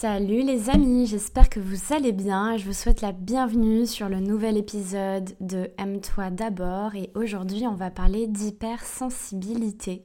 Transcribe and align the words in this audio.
Salut 0.00 0.42
les 0.44 0.70
amis, 0.70 1.08
j'espère 1.08 1.50
que 1.50 1.58
vous 1.58 1.92
allez 1.92 2.12
bien 2.12 2.56
je 2.56 2.64
vous 2.64 2.72
souhaite 2.72 3.00
la 3.00 3.10
bienvenue 3.10 3.84
sur 3.84 4.08
le 4.08 4.20
nouvel 4.20 4.56
épisode 4.56 5.34
de 5.40 5.72
Aime-toi 5.76 6.30
d'abord 6.30 6.94
et 6.94 7.10
aujourd'hui 7.16 7.66
on 7.66 7.74
va 7.74 7.90
parler 7.90 8.28
d'hypersensibilité. 8.28 10.04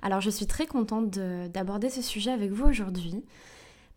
Alors 0.00 0.22
je 0.22 0.30
suis 0.30 0.46
très 0.46 0.66
contente 0.66 1.10
d'aborder 1.10 1.90
ce 1.90 2.00
sujet 2.00 2.30
avec 2.30 2.52
vous 2.52 2.64
aujourd'hui 2.64 3.22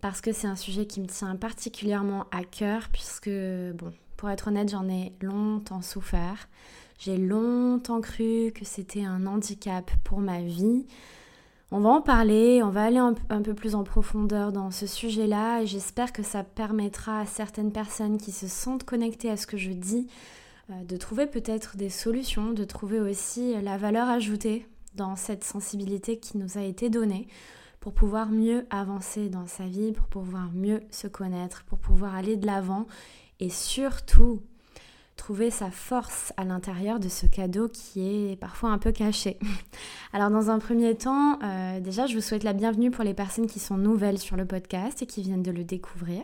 parce 0.02 0.20
que 0.20 0.34
c'est 0.34 0.48
un 0.48 0.58
sujet 0.58 0.86
qui 0.86 1.00
me 1.00 1.08
tient 1.08 1.38
particulièrement 1.38 2.26
à 2.32 2.44
cœur 2.44 2.90
puisque, 2.92 3.30
bon, 3.30 3.94
pour 4.18 4.30
être 4.30 4.50
honnête, 4.50 4.68
j'en 4.68 4.90
ai 4.90 5.14
longtemps 5.22 5.82
souffert. 5.82 6.50
J'ai 7.00 7.16
longtemps 7.16 8.02
cru 8.02 8.52
que 8.54 8.66
c'était 8.66 9.06
un 9.06 9.26
handicap 9.26 9.92
pour 10.04 10.20
ma 10.20 10.42
vie. 10.42 10.86
On 11.74 11.80
va 11.80 11.90
en 11.90 12.02
parler, 12.02 12.62
on 12.62 12.70
va 12.70 12.84
aller 12.84 12.98
un, 12.98 13.14
peu 13.14 13.54
plus 13.54 13.76
en 13.76 13.86
profondeur 13.86 14.52
dans 14.52 14.72
ce 14.72 14.86
sujet-là 14.86 15.62
et 15.62 15.68
j'espère 15.68 16.12
que 16.12 16.22
ça 16.22 16.44
permettra 16.44 17.22
à 17.22 17.26
certaines 17.26 17.72
personnes 17.72 18.18
qui 18.18 18.34
se 18.34 18.50
sentent 18.50 18.84
connectées 18.84 19.30
à 19.30 19.38
ce 19.38 19.48
que 19.48 19.56
je 19.56 19.72
dis 19.72 20.08
euh, 20.70 20.84
de 20.84 20.98
trouver 20.98 21.28
peut-être 21.28 21.78
des 21.78 21.90
solutions, 21.90 22.52
de 22.52 22.66
trouver 22.66 23.00
aussi 23.00 23.54
la 23.62 23.78
valeur 23.78 24.10
ajoutée 24.10 24.68
dans 24.96 25.16
cette 25.16 25.46
sensibilité 25.46 26.20
qui 26.20 26.38
nous 26.38 26.58
a 26.58 26.62
été 26.62 26.90
donnée 26.90 27.28
pour 27.80 27.94
pouvoir 27.94 28.32
mieux 28.32 28.66
avancer 28.70 29.30
dans 29.30 29.48
sa 29.48 29.66
vie, 29.66 29.94
pour 29.94 30.08
pouvoir 30.08 30.52
mieux 30.54 30.82
se 30.92 31.08
connaître, 31.08 31.64
pour 31.64 31.78
pouvoir 31.78 32.16
aller 32.16 32.36
de 32.36 32.48
l'avant 32.48 32.86
et 33.40 33.50
surtout 33.50 34.42
trouver 35.22 35.52
sa 35.52 35.70
force 35.70 36.34
à 36.36 36.46
l'intérieur 36.46 37.00
de 37.00 37.08
ce 37.08 37.28
cadeau 37.28 37.70
qui 37.70 38.32
est 38.32 38.36
parfois 38.36 38.72
un 38.72 38.80
peu 38.80 38.92
caché. 38.92 39.38
Alors 40.14 40.32
dans 40.32 40.50
un 40.50 40.58
premier 40.58 40.96
temps, 40.96 41.38
euh, 41.44 41.80
déjà 41.80 42.08
je 42.08 42.16
vous 42.16 42.22
souhaite 42.22 42.44
la 42.44 42.54
bienvenue 42.54 42.90
pour 42.90 43.04
les 43.04 43.14
personnes 43.14 43.46
qui 43.46 43.60
sont 43.60 43.78
nouvelles 43.78 44.18
sur 44.18 44.36
le 44.36 44.46
podcast 44.46 45.04
et 45.04 45.06
qui 45.06 45.22
viennent 45.22 45.44
de 45.44 45.52
le 45.52 45.64
découvrir. 45.64 46.24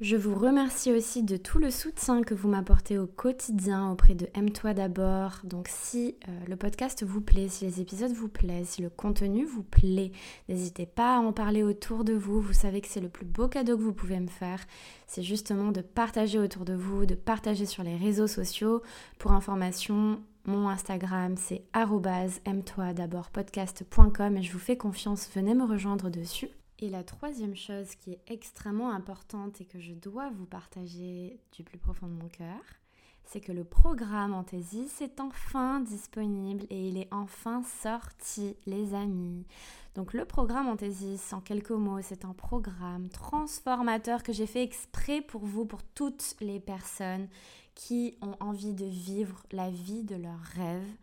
Je 0.00 0.14
vous 0.14 0.36
remercie 0.36 0.92
aussi 0.92 1.24
de 1.24 1.36
tout 1.36 1.58
le 1.58 1.72
soutien 1.72 2.22
que 2.22 2.32
vous 2.32 2.48
m'apportez 2.48 2.98
au 2.98 3.08
quotidien 3.08 3.90
auprès 3.90 4.14
de 4.14 4.28
Aime-toi 4.34 4.72
d'abord. 4.72 5.40
Donc 5.42 5.66
si 5.68 6.14
euh, 6.28 6.30
le 6.46 6.54
podcast 6.54 7.02
vous 7.02 7.20
plaît, 7.20 7.48
si 7.48 7.64
les 7.64 7.80
épisodes 7.80 8.12
vous 8.12 8.28
plaisent, 8.28 8.68
si 8.68 8.82
le 8.82 8.90
contenu 8.90 9.44
vous 9.44 9.64
plaît, 9.64 10.12
n'hésitez 10.48 10.86
pas 10.86 11.16
à 11.16 11.18
en 11.18 11.32
parler 11.32 11.64
autour 11.64 12.04
de 12.04 12.12
vous. 12.12 12.40
Vous 12.40 12.52
savez 12.52 12.80
que 12.80 12.86
c'est 12.86 13.00
le 13.00 13.08
plus 13.08 13.26
beau 13.26 13.48
cadeau 13.48 13.76
que 13.76 13.82
vous 13.82 13.92
pouvez 13.92 14.20
me 14.20 14.28
faire. 14.28 14.64
C'est 15.08 15.24
justement 15.24 15.72
de 15.72 15.80
partager 15.80 16.38
autour 16.38 16.64
de 16.64 16.74
vous, 16.74 17.04
de 17.04 17.16
partager 17.16 17.66
sur 17.66 17.82
les 17.82 17.96
réseaux 17.96 18.28
sociaux. 18.28 18.82
Pour 19.18 19.32
information, 19.32 20.20
mon 20.44 20.68
Instagram 20.68 21.34
c'est 21.36 21.64
aime-toi 21.74 22.92
d'abord 22.92 23.30
podcast.com 23.30 24.36
et 24.36 24.42
je 24.42 24.52
vous 24.52 24.60
fais 24.60 24.76
confiance, 24.76 25.28
venez 25.34 25.54
me 25.54 25.64
rejoindre 25.64 26.08
dessus. 26.08 26.50
Et 26.80 26.88
la 26.88 27.02
troisième 27.02 27.56
chose 27.56 27.96
qui 27.96 28.12
est 28.12 28.22
extrêmement 28.28 28.92
importante 28.92 29.60
et 29.60 29.64
que 29.64 29.80
je 29.80 29.92
dois 29.94 30.30
vous 30.30 30.46
partager 30.46 31.40
du 31.52 31.64
plus 31.64 31.78
profond 31.78 32.06
de 32.06 32.12
mon 32.12 32.28
cœur, 32.28 32.60
c'est 33.24 33.40
que 33.40 33.50
le 33.50 33.64
programme 33.64 34.32
Anthesis 34.32 35.00
est 35.00 35.20
enfin 35.20 35.80
disponible 35.80 36.64
et 36.70 36.88
il 36.88 36.96
est 36.96 37.08
enfin 37.12 37.62
sorti, 37.82 38.56
les 38.66 38.94
amis. 38.94 39.44
Donc 39.96 40.14
le 40.14 40.24
programme 40.24 40.68
Anthesis, 40.68 41.32
en 41.32 41.40
quelques 41.40 41.70
mots, 41.72 42.00
c'est 42.00 42.24
un 42.24 42.32
programme 42.32 43.08
transformateur 43.08 44.22
que 44.22 44.32
j'ai 44.32 44.46
fait 44.46 44.62
exprès 44.62 45.20
pour 45.20 45.44
vous, 45.44 45.66
pour 45.66 45.82
toutes 45.82 46.36
les 46.40 46.60
personnes 46.60 47.28
qui 47.74 48.16
ont 48.22 48.36
envie 48.38 48.74
de 48.74 48.86
vivre 48.86 49.42
la 49.50 49.68
vie 49.70 50.04
de 50.04 50.14
leurs 50.14 50.42
rêves 50.54 50.96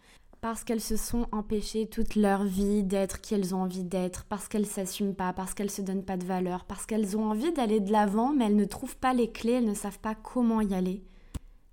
parce 0.46 0.64
qu'elles 0.64 0.80
se 0.80 0.96
sont 0.96 1.26
empêchées 1.32 1.88
toute 1.88 2.14
leur 2.16 2.44
vie 2.44 2.84
d'être 2.84 3.20
qui 3.20 3.34
elles 3.34 3.56
ont 3.56 3.64
envie 3.64 3.84
d'être, 3.84 4.26
parce 4.26 4.48
qu'elles 4.48 4.68
s'assument 4.68 5.16
pas, 5.16 5.34
parce 5.34 5.56
qu'elles 5.56 5.72
se 5.72 5.82
donnent 5.82 6.06
pas 6.06 6.18
de 6.18 6.24
valeur, 6.24 6.66
parce 6.66 6.86
qu'elles 6.86 7.18
ont 7.18 7.32
envie 7.32 7.52
d'aller 7.52 7.80
de 7.80 7.92
l'avant, 7.92 8.32
mais 8.32 8.46
elles 8.46 8.56
ne 8.56 8.66
trouvent 8.66 8.98
pas 8.98 9.16
les 9.16 9.32
clés, 9.32 9.54
elles 9.54 9.66
ne 9.66 9.74
savent 9.74 9.98
pas 9.98 10.14
comment 10.14 10.62
y 10.62 10.76
aller. 10.76 11.02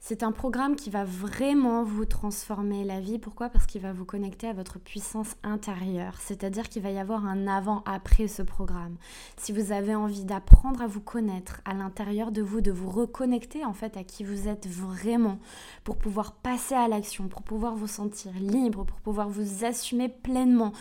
C'est 0.05 0.25
un 0.25 0.33
programme 0.33 0.75
qui 0.75 0.91
va 0.91 1.05
vraiment 1.05 1.85
vous 1.85 2.07
transformer 2.07 2.83
la 2.83 2.99
vie. 2.99 3.21
Pourquoi? 3.21 3.49
Parce 3.49 3.67
qu'il 3.67 3.83
va 3.83 3.93
vous 3.93 4.05
connecter 4.05 4.49
à 4.49 4.53
votre 4.53 4.81
puissance 4.81 5.37
intérieure. 5.45 6.17
C'est-à-dire 6.19 6.69
qu'il 6.69 6.83
va 6.83 6.91
y 6.91 6.99
avoir 6.99 7.25
un 7.25 7.47
avant-après 7.47 8.27
ce 8.27 8.43
programme. 8.43 8.97
Si 9.37 9.53
vous 9.53 9.71
avez 9.71 9.95
envie 9.95 10.25
d'apprendre 10.25 10.83
à 10.83 10.89
vous 10.89 11.01
connaître 11.01 11.61
à 11.65 11.73
l'intérieur 11.73 12.33
de 12.33 12.43
vous, 12.43 12.61
de 12.61 12.73
vous 12.73 12.91
reconnecter 12.91 13.65
en 13.65 13.75
fait 13.75 13.97
à 13.97 14.03
qui 14.03 14.25
vous 14.25 14.49
êtes 14.49 14.67
vraiment, 14.67 15.39
pour 15.85 15.97
pouvoir 15.97 16.33
passer 16.33 16.75
à 16.75 16.89
l'action, 16.89 17.29
pour 17.29 17.43
pouvoir 17.43 17.77
vous 17.77 17.87
sentir 17.87 18.33
libre, 18.41 18.85
pour 18.85 19.01
pouvoir 19.03 19.29
vous 19.29 19.65
assumer 19.65 20.09
pleinement 20.09 20.73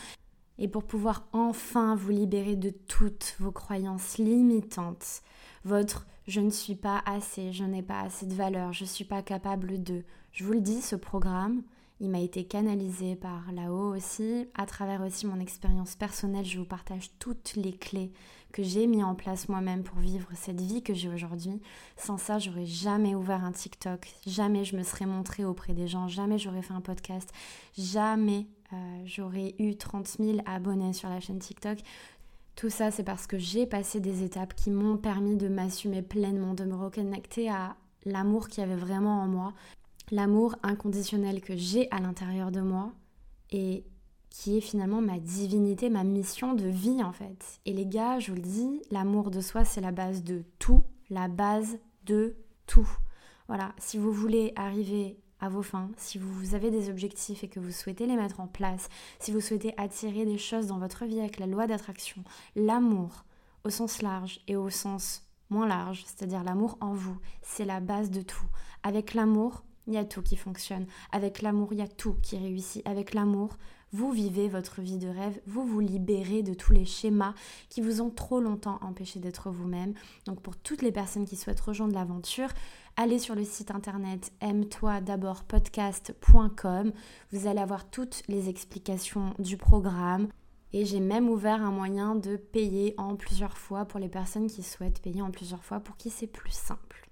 et 0.57 0.67
pour 0.67 0.83
pouvoir 0.83 1.27
enfin 1.31 1.93
vous 1.93 2.09
libérer 2.09 2.55
de 2.55 2.71
toutes 2.71 3.35
vos 3.39 3.51
croyances 3.51 4.17
limitantes, 4.17 5.21
votre 5.63 6.07
je 6.27 6.39
ne 6.39 6.49
suis 6.49 6.75
pas 6.75 7.01
assez, 7.05 7.51
je 7.51 7.63
n'ai 7.63 7.81
pas 7.81 8.01
assez 8.01 8.25
de 8.25 8.33
valeur, 8.33 8.73
je 8.73 8.83
ne 8.83 8.89
suis 8.89 9.05
pas 9.05 9.21
capable 9.21 9.81
de. 9.83 10.03
Je 10.31 10.45
vous 10.45 10.53
le 10.53 10.61
dis, 10.61 10.81
ce 10.81 10.95
programme, 10.95 11.63
il 11.99 12.09
m'a 12.09 12.19
été 12.19 12.45
canalisé 12.45 13.15
par 13.15 13.51
là-haut 13.51 13.95
aussi. 13.95 14.47
À 14.55 14.65
travers 14.65 15.01
aussi 15.01 15.27
mon 15.27 15.39
expérience 15.39 15.95
personnelle, 15.95 16.45
je 16.45 16.57
vous 16.57 16.65
partage 16.65 17.11
toutes 17.19 17.53
les 17.55 17.73
clés 17.73 18.11
que 18.51 18.63
j'ai 18.63 18.87
mis 18.87 19.03
en 19.03 19.15
place 19.15 19.49
moi-même 19.49 19.83
pour 19.83 19.99
vivre 19.99 20.27
cette 20.33 20.59
vie 20.59 20.83
que 20.83 20.93
j'ai 20.93 21.09
aujourd'hui. 21.09 21.61
Sans 21.97 22.17
ça, 22.17 22.39
j'aurais 22.39 22.65
jamais 22.65 23.15
ouvert 23.15 23.43
un 23.43 23.51
TikTok, 23.51 24.07
jamais 24.25 24.65
je 24.65 24.75
me 24.75 24.83
serais 24.83 25.05
montrée 25.05 25.45
auprès 25.45 25.73
des 25.73 25.87
gens, 25.87 26.07
jamais 26.07 26.37
j'aurais 26.37 26.61
fait 26.61 26.73
un 26.73 26.81
podcast, 26.81 27.31
jamais 27.77 28.47
euh, 28.73 29.01
j'aurais 29.05 29.55
eu 29.59 29.75
30 29.75 30.07
000 30.19 30.39
abonnés 30.45 30.93
sur 30.93 31.09
la 31.09 31.19
chaîne 31.19 31.39
TikTok. 31.39 31.79
Tout 32.61 32.69
ça, 32.69 32.91
c'est 32.91 33.03
parce 33.03 33.25
que 33.25 33.39
j'ai 33.39 33.65
passé 33.65 33.99
des 33.99 34.21
étapes 34.21 34.53
qui 34.53 34.69
m'ont 34.69 34.95
permis 34.95 35.35
de 35.35 35.47
m'assumer 35.47 36.03
pleinement, 36.03 36.53
de 36.53 36.63
me 36.63 36.75
reconnecter 36.75 37.49
à 37.49 37.75
l'amour 38.05 38.49
qui 38.49 38.61
avait 38.61 38.75
vraiment 38.75 39.23
en 39.23 39.25
moi, 39.25 39.53
l'amour 40.11 40.55
inconditionnel 40.61 41.41
que 41.41 41.55
j'ai 41.55 41.89
à 41.89 41.99
l'intérieur 41.99 42.51
de 42.51 42.61
moi 42.61 42.91
et 43.49 43.83
qui 44.29 44.59
est 44.59 44.61
finalement 44.61 45.01
ma 45.01 45.17
divinité, 45.17 45.89
ma 45.89 46.03
mission 46.03 46.53
de 46.53 46.67
vie 46.67 47.01
en 47.01 47.11
fait. 47.11 47.59
Et 47.65 47.73
les 47.73 47.87
gars, 47.87 48.19
je 48.19 48.29
vous 48.29 48.35
le 48.35 48.43
dis, 48.43 48.83
l'amour 48.91 49.31
de 49.31 49.41
soi, 49.41 49.65
c'est 49.65 49.81
la 49.81 49.91
base 49.91 50.23
de 50.23 50.43
tout, 50.59 50.83
la 51.09 51.29
base 51.29 51.79
de 52.05 52.35
tout. 52.67 52.87
Voilà, 53.47 53.73
si 53.79 53.97
vous 53.97 54.11
voulez 54.11 54.53
arriver 54.55 55.17
à 55.41 55.49
vos 55.49 55.63
fins, 55.63 55.89
si 55.97 56.17
vous 56.17 56.55
avez 56.55 56.71
des 56.71 56.89
objectifs 56.89 57.43
et 57.43 57.49
que 57.49 57.59
vous 57.59 57.71
souhaitez 57.71 58.05
les 58.05 58.15
mettre 58.15 58.39
en 58.39 58.47
place, 58.47 58.87
si 59.19 59.31
vous 59.31 59.41
souhaitez 59.41 59.73
attirer 59.77 60.23
des 60.23 60.37
choses 60.37 60.67
dans 60.67 60.77
votre 60.77 61.05
vie 61.05 61.19
avec 61.19 61.39
la 61.39 61.47
loi 61.47 61.67
d'attraction, 61.67 62.23
l'amour 62.55 63.25
au 63.63 63.69
sens 63.69 64.01
large 64.01 64.39
et 64.47 64.55
au 64.55 64.69
sens 64.69 65.27
moins 65.49 65.67
large, 65.67 66.03
c'est-à-dire 66.05 66.43
l'amour 66.43 66.77
en 66.79 66.93
vous, 66.93 67.17
c'est 67.41 67.65
la 67.65 67.79
base 67.79 68.11
de 68.11 68.21
tout. 68.21 68.45
Avec 68.83 69.13
l'amour, 69.13 69.63
il 69.87 69.93
y 69.93 69.97
a 69.97 70.05
tout 70.05 70.21
qui 70.21 70.37
fonctionne. 70.37 70.85
Avec 71.11 71.41
l'amour, 71.41 71.73
il 71.73 71.79
y 71.79 71.83
a 71.83 71.87
tout 71.87 72.15
qui 72.21 72.37
réussit. 72.37 72.87
Avec 72.87 73.13
l'amour, 73.13 73.57
vous 73.93 74.11
vivez 74.11 74.47
votre 74.47 74.81
vie 74.81 74.97
de 74.97 75.07
rêve, 75.07 75.39
vous 75.45 75.65
vous 75.65 75.81
libérez 75.81 76.43
de 76.43 76.53
tous 76.53 76.71
les 76.71 76.85
schémas 76.85 77.33
qui 77.69 77.81
vous 77.81 78.01
ont 78.01 78.09
trop 78.09 78.39
longtemps 78.39 78.79
empêché 78.81 79.19
d'être 79.19 79.49
vous-même. 79.49 79.93
Donc 80.25 80.41
pour 80.41 80.55
toutes 80.55 80.81
les 80.81 80.91
personnes 80.91 81.25
qui 81.25 81.35
souhaitent 81.35 81.59
rejoindre 81.59 81.93
l'aventure, 81.93 82.49
allez 82.95 83.19
sur 83.19 83.35
le 83.35 83.43
site 83.43 83.71
internet 83.71 84.31
aime-toi 84.39 85.01
d'abord 85.01 85.43
podcast.com. 85.43 86.93
Vous 87.31 87.47
allez 87.47 87.59
avoir 87.59 87.89
toutes 87.89 88.23
les 88.27 88.47
explications 88.47 89.33
du 89.39 89.57
programme. 89.57 90.29
Et 90.73 90.85
j'ai 90.85 91.01
même 91.01 91.29
ouvert 91.29 91.61
un 91.61 91.71
moyen 91.71 92.15
de 92.15 92.37
payer 92.37 92.93
en 92.97 93.17
plusieurs 93.17 93.57
fois 93.57 93.83
pour 93.83 93.99
les 93.99 94.07
personnes 94.07 94.47
qui 94.47 94.63
souhaitent 94.63 95.01
payer 95.01 95.21
en 95.21 95.29
plusieurs 95.29 95.65
fois 95.65 95.81
pour 95.81 95.97
qui 95.97 96.09
c'est 96.09 96.27
plus 96.27 96.53
simple. 96.53 97.09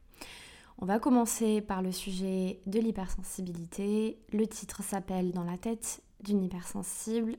On 0.77 0.85
va 0.85 0.97
commencer 0.97 1.59
par 1.59 1.81
le 1.81 1.91
sujet 1.91 2.61
de 2.65 2.79
l'hypersensibilité. 2.79 4.17
Le 4.31 4.47
titre 4.47 4.81
s'appelle 4.81 5.33
Dans 5.33 5.43
la 5.43 5.57
tête 5.57 6.01
d'une 6.23 6.43
hypersensible 6.43 7.35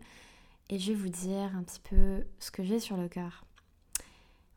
et 0.71 0.79
je 0.79 0.93
vais 0.93 0.99
vous 0.99 1.09
dire 1.09 1.55
un 1.57 1.63
petit 1.63 1.81
peu 1.81 2.25
ce 2.39 2.51
que 2.51 2.63
j'ai 2.63 2.79
sur 2.79 2.97
le 2.97 3.09
cœur. 3.09 3.45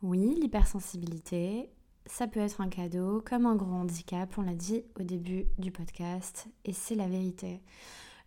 Oui, 0.01 0.37
l'hypersensibilité, 0.39 1.69
ça 2.05 2.27
peut 2.27 2.39
être 2.39 2.61
un 2.61 2.69
cadeau 2.69 3.23
comme 3.25 3.45
un 3.45 3.55
gros 3.55 3.73
handicap, 3.73 4.37
on 4.37 4.41
l'a 4.41 4.53
dit 4.53 4.83
au 4.99 5.03
début 5.03 5.45
du 5.57 5.71
podcast, 5.71 6.47
et 6.65 6.73
c'est 6.73 6.95
la 6.95 7.07
vérité. 7.07 7.61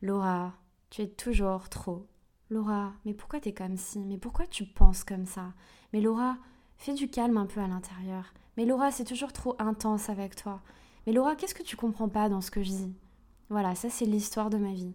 Laura, 0.03 0.55
tu 0.91 1.03
es 1.03 1.09
toujours 1.09 1.69
trop. 1.69 2.07
Laura, 2.51 2.93
mais 3.05 3.15
pourquoi 3.15 3.41
t'es 3.41 3.53
comme 3.53 3.77
ci? 3.77 3.99
Mais 4.01 4.19
pourquoi 4.19 4.47
tu 4.47 4.65
penses 4.65 5.05
comme 5.05 5.27
ça? 5.27 5.53
Mais 5.93 6.01
Laura, 6.01 6.39
fais 6.79 6.95
du 6.95 7.09
calme 7.09 7.37
un 7.37 7.47
peu 7.47 7.61
à 7.61 7.69
l'intérieur. 7.69 8.33
Mais 8.57 8.65
Laura, 8.65 8.91
c'est 8.91 9.05
toujours 9.05 9.33
trop 9.33 9.55
intense 9.59 10.09
avec 10.09 10.35
toi. 10.37 10.63
Mais 11.07 11.13
Laura, 11.13 11.37
qu'est-ce 11.37 11.55
que 11.55 11.63
tu 11.63 11.77
comprends 11.77 12.09
pas 12.09 12.29
dans 12.29 12.41
ce 12.41 12.51
que 12.51 12.63
je 12.63 12.71
dis? 12.71 12.95
Voilà, 13.49 13.75
ça 13.75 13.91
c'est 13.91 14.07
l'histoire 14.07 14.51
de 14.51 14.59
ma 14.59 14.73
vie. 14.73 14.95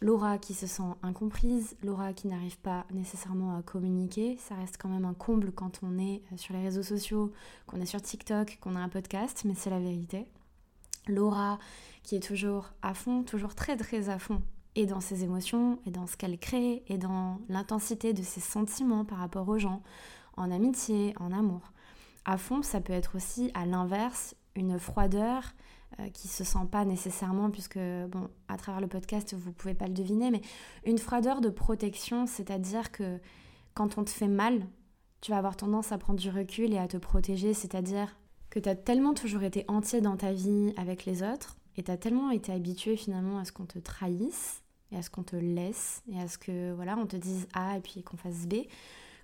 Laura 0.00 0.38
qui 0.38 0.54
se 0.54 0.66
sent 0.66 0.94
incomprise, 1.02 1.76
Laura 1.82 2.14
qui 2.14 2.26
n'arrive 2.26 2.58
pas 2.58 2.86
nécessairement 2.90 3.56
à 3.56 3.62
communiquer, 3.62 4.38
ça 4.38 4.54
reste 4.54 4.76
quand 4.78 4.88
même 4.88 5.04
un 5.04 5.12
comble 5.12 5.52
quand 5.52 5.80
on 5.82 5.98
est 5.98 6.22
euh, 6.32 6.36
sur 6.36 6.54
les 6.54 6.62
réseaux 6.62 6.82
sociaux, 6.82 7.32
qu'on 7.66 7.80
est 7.80 7.86
sur 7.86 8.00
TikTok, 8.00 8.58
qu'on 8.62 8.76
a 8.76 8.80
un 8.80 8.88
podcast, 8.88 9.42
mais 9.44 9.54
c'est 9.54 9.68
la 9.68 9.78
vérité. 9.78 10.26
Laura 11.06 11.58
qui 12.02 12.16
est 12.16 12.26
toujours 12.26 12.72
à 12.80 12.94
fond, 12.94 13.24
toujours 13.24 13.54
très 13.54 13.76
très 13.76 14.08
à 14.08 14.18
fond, 14.18 14.42
et 14.74 14.86
dans 14.86 15.00
ses 15.00 15.22
émotions, 15.22 15.78
et 15.84 15.90
dans 15.90 16.06
ce 16.06 16.16
qu'elle 16.16 16.38
crée, 16.38 16.82
et 16.88 16.96
dans 16.96 17.38
l'intensité 17.50 18.14
de 18.14 18.22
ses 18.22 18.40
sentiments 18.40 19.04
par 19.04 19.18
rapport 19.18 19.48
aux 19.48 19.58
gens, 19.58 19.82
en 20.36 20.50
amitié, 20.50 21.12
en 21.20 21.30
amour. 21.30 21.72
à 22.24 22.38
fond, 22.38 22.62
ça 22.62 22.80
peut 22.80 22.94
être 22.94 23.16
aussi 23.16 23.50
à 23.52 23.66
l'inverse 23.66 24.34
une 24.54 24.78
froideur 24.78 25.42
qui 26.12 26.28
se 26.28 26.44
sent 26.44 26.66
pas 26.70 26.84
nécessairement, 26.84 27.50
puisque, 27.50 27.78
bon, 28.08 28.28
à 28.48 28.56
travers 28.56 28.80
le 28.80 28.86
podcast, 28.86 29.34
vous 29.34 29.52
pouvez 29.52 29.74
pas 29.74 29.86
le 29.86 29.92
deviner, 29.92 30.30
mais 30.30 30.40
une 30.86 30.98
froideur 30.98 31.40
de 31.40 31.50
protection, 31.50 32.26
c'est-à-dire 32.26 32.92
que 32.92 33.18
quand 33.74 33.98
on 33.98 34.04
te 34.04 34.10
fait 34.10 34.28
mal, 34.28 34.66
tu 35.20 35.30
vas 35.32 35.38
avoir 35.38 35.56
tendance 35.56 35.92
à 35.92 35.98
prendre 35.98 36.18
du 36.18 36.30
recul 36.30 36.72
et 36.72 36.78
à 36.78 36.88
te 36.88 36.96
protéger, 36.96 37.54
c'est-à-dire 37.54 38.16
que 38.48 38.58
tu 38.58 38.68
as 38.68 38.74
tellement 38.74 39.14
toujours 39.14 39.42
été 39.42 39.64
entier 39.68 40.00
dans 40.00 40.16
ta 40.16 40.32
vie 40.32 40.72
avec 40.76 41.04
les 41.04 41.22
autres, 41.22 41.56
et 41.76 41.82
tu 41.82 41.90
as 41.90 41.96
tellement 41.96 42.30
été 42.30 42.52
habitué 42.52 42.96
finalement 42.96 43.38
à 43.38 43.44
ce 43.44 43.52
qu'on 43.52 43.66
te 43.66 43.78
trahisse, 43.78 44.62
et 44.92 44.96
à 44.96 45.02
ce 45.02 45.10
qu'on 45.10 45.22
te 45.22 45.36
laisse, 45.36 46.02
et 46.10 46.20
à 46.20 46.26
ce 46.26 46.36
que, 46.38 46.72
voilà, 46.72 46.96
on 46.96 47.06
te 47.06 47.16
dise 47.16 47.46
A 47.54 47.76
et 47.76 47.80
puis 47.80 48.02
qu'on 48.02 48.16
fasse 48.16 48.46
B, 48.46 48.54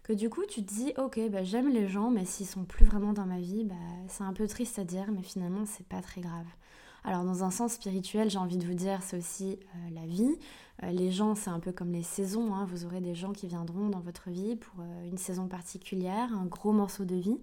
que 0.07 0.13
du 0.13 0.31
coup 0.31 0.45
tu 0.49 0.65
te 0.65 0.73
dis 0.73 0.93
ok 0.99 1.19
bah, 1.31 1.43
j'aime 1.43 1.69
les 1.69 1.89
gens 1.89 2.13
mais 2.13 2.25
s'ils 2.25 2.47
sont 2.47 2.65
plus 2.65 2.85
vraiment 2.85 3.13
dans 3.13 3.27
ma 3.27 3.41
vie 3.41 3.65
bah, 3.65 3.75
c'est 4.07 4.23
un 4.23 4.33
peu 4.33 4.47
triste 4.47 4.79
à 4.79 4.85
dire 4.85 5.07
mais 5.11 5.23
finalement 5.23 5.65
c'est 5.67 5.87
pas 5.87 6.01
très 6.01 6.21
grave. 6.21 6.47
Alors 7.03 7.25
dans 7.25 7.43
un 7.43 7.51
sens 7.51 7.73
spirituel 7.73 8.31
j'ai 8.31 8.39
envie 8.39 8.57
de 8.57 8.65
vous 8.65 8.75
dire 8.75 9.03
c'est 9.03 9.19
aussi 9.19 9.59
euh, 9.59 9.91
la 9.93 10.07
vie. 10.07 10.39
Euh, 10.85 10.93
les 10.93 11.11
gens 11.11 11.35
c'est 11.35 11.51
un 11.51 11.59
peu 11.59 11.73
comme 11.73 11.91
les 11.91 12.05
saisons, 12.05 12.55
hein. 12.55 12.69
vous 12.71 12.85
aurez 12.85 13.01
des 13.01 13.17
gens 13.17 13.33
qui 13.33 13.49
viendront 13.49 13.89
dans 13.89 13.99
votre 13.99 14.31
vie 14.31 14.55
pour 14.55 14.79
euh, 14.79 15.09
une 15.09 15.19
saison 15.19 15.49
particulière, 15.49 16.33
un 16.33 16.47
gros 16.47 16.71
morceau 16.71 17.05
de 17.05 17.17
vie, 17.17 17.41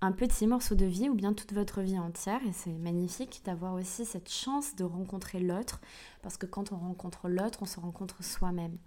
un 0.00 0.12
petit 0.12 0.46
morceau 0.46 0.76
de 0.76 0.86
vie 0.86 1.08
ou 1.08 1.14
bien 1.14 1.32
toute 1.32 1.54
votre 1.54 1.80
vie 1.80 1.98
entière 1.98 2.40
et 2.46 2.52
c'est 2.52 2.70
magnifique 2.70 3.42
d'avoir 3.44 3.74
aussi 3.74 4.04
cette 4.04 4.30
chance 4.30 4.76
de 4.76 4.84
rencontrer 4.84 5.40
l'autre 5.40 5.80
parce 6.22 6.36
que 6.36 6.46
quand 6.46 6.70
on 6.70 6.76
rencontre 6.76 7.28
l'autre 7.28 7.58
on 7.62 7.66
se 7.66 7.80
rencontre 7.80 8.22
soi-même. 8.22 8.78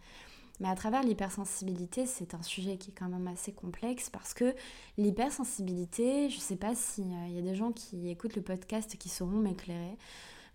Mais 0.59 0.67
à 0.67 0.75
travers 0.75 1.03
l'hypersensibilité, 1.03 2.06
c'est 2.06 2.33
un 2.33 2.41
sujet 2.41 2.77
qui 2.77 2.91
est 2.91 2.94
quand 2.94 3.07
même 3.07 3.27
assez 3.27 3.53
complexe 3.53 4.09
parce 4.09 4.33
que 4.33 4.53
l'hypersensibilité, 4.97 6.29
je 6.29 6.35
ne 6.35 6.41
sais 6.41 6.57
pas 6.57 6.75
s'il 6.75 7.06
euh, 7.06 7.27
y 7.29 7.39
a 7.39 7.41
des 7.41 7.56
gens 7.56 7.71
qui 7.71 8.09
écoutent 8.09 8.35
le 8.35 8.41
podcast 8.41 8.97
qui 8.97 9.09
sauront 9.09 9.38
m'éclairer, 9.38 9.97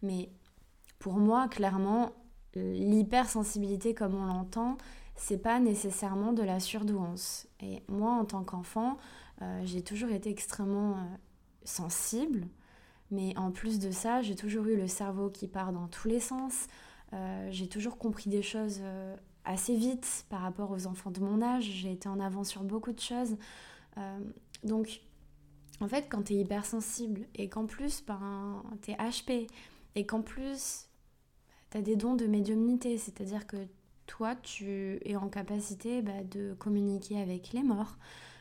mais 0.02 0.30
pour 0.98 1.14
moi, 1.14 1.48
clairement, 1.48 2.12
l'hypersensibilité 2.54 3.94
comme 3.94 4.14
on 4.14 4.26
l'entend, 4.26 4.76
c'est 5.16 5.38
pas 5.38 5.58
nécessairement 5.58 6.32
de 6.32 6.42
la 6.42 6.60
surdouance. 6.60 7.46
Et 7.60 7.82
moi, 7.88 8.12
en 8.12 8.24
tant 8.24 8.44
qu'enfant, 8.44 8.98
euh, 9.40 9.60
j'ai 9.64 9.82
toujours 9.82 10.10
été 10.10 10.28
extrêmement 10.28 10.92
euh, 10.92 11.02
sensible, 11.64 12.46
mais 13.10 13.36
en 13.38 13.52
plus 13.52 13.78
de 13.78 13.90
ça, 13.90 14.20
j'ai 14.20 14.34
toujours 14.34 14.66
eu 14.66 14.76
le 14.76 14.86
cerveau 14.86 15.30
qui 15.30 15.48
part 15.48 15.72
dans 15.72 15.88
tous 15.88 16.08
les 16.08 16.20
sens. 16.20 16.66
j'ai 17.50 17.68
toujours 17.68 17.96
compris 17.96 18.28
des 18.28 18.42
choses 18.42 18.80
assez 19.44 19.76
vite 19.76 20.24
par 20.28 20.40
rapport 20.40 20.70
aux 20.70 20.86
enfants 20.86 21.10
de 21.10 21.20
mon 21.20 21.42
âge. 21.42 21.64
J'ai 21.64 21.92
été 21.92 22.08
en 22.08 22.20
avant 22.20 22.44
sur 22.44 22.62
beaucoup 22.62 22.92
de 22.92 23.00
choses. 23.00 23.36
Euh, 23.98 24.18
donc, 24.62 25.00
en 25.80 25.88
fait, 25.88 26.06
quand 26.08 26.24
tu 26.24 26.34
es 26.34 26.36
hypersensible 26.36 27.26
et 27.34 27.48
qu'en 27.48 27.66
plus, 27.66 28.04
ben, 28.06 28.62
tu 28.82 28.92
es 28.92 28.94
HP 28.94 29.46
et 29.94 30.06
qu'en 30.06 30.22
plus, 30.22 30.88
tu 31.70 31.78
as 31.78 31.82
des 31.82 31.96
dons 31.96 32.14
de 32.14 32.26
médiumnité, 32.26 32.96
c'est-à-dire 32.98 33.46
que 33.46 33.56
toi, 34.06 34.34
tu 34.36 35.00
es 35.04 35.16
en 35.16 35.28
capacité 35.28 36.02
bah, 36.02 36.22
de 36.30 36.54
communiquer 36.54 37.20
avec 37.20 37.52
les 37.52 37.62
morts, 37.62 37.96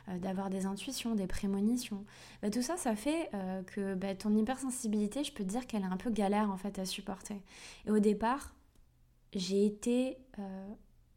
euh, 0.10 0.18
d'avoir 0.20 0.50
des 0.50 0.66
intuitions, 0.66 1.16
des 1.16 1.28
prémonitions. 1.28 2.06
Bah, 2.42 2.50
tout 2.50 2.62
ça, 2.62 2.78
ça 2.78 2.96
fait 2.96 3.30
euh, 3.34 3.64
que 3.64 3.96
bah, 3.96 4.16
ton 4.16 4.36
hypersensibilité, 4.36 5.24
je 5.24 5.34
peux 5.34 5.44
te 5.44 5.50
dire 5.50 5.68
qu'elle 5.68 5.84
est 5.84 5.86
un 5.86 5.98
peu 5.98 6.12
galère 6.12 6.52
en 6.52 6.58
fait 6.58 6.80
à 6.80 6.86
supporter. 6.86 7.42
Et 7.86 7.92
au 7.92 8.00
départ, 8.00 8.54
j'ai 9.34 9.66
été 9.66 10.18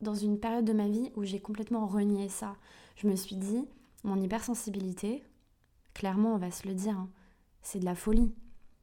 dans 0.01 0.15
une 0.15 0.39
période 0.39 0.65
de 0.65 0.73
ma 0.73 0.89
vie 0.89 1.11
où 1.17 1.25
j'ai 1.25 1.41
complètement 1.41 1.87
renié 1.87 2.29
ça. 2.29 2.57
Je 2.97 3.09
me 3.09 3.17
suis 3.17 3.37
dit, 3.37 3.67
mon 4.05 4.21
hypersensibilité, 4.21 5.23
clairement, 5.95 6.35
on 6.35 6.39
va 6.39 6.51
se 6.51 6.67
le 6.67 6.75
dire, 6.75 6.97
hein, 6.97 7.11
c'est 7.63 7.81
de 7.81 7.85
la 7.85 7.95
folie. 7.95 8.33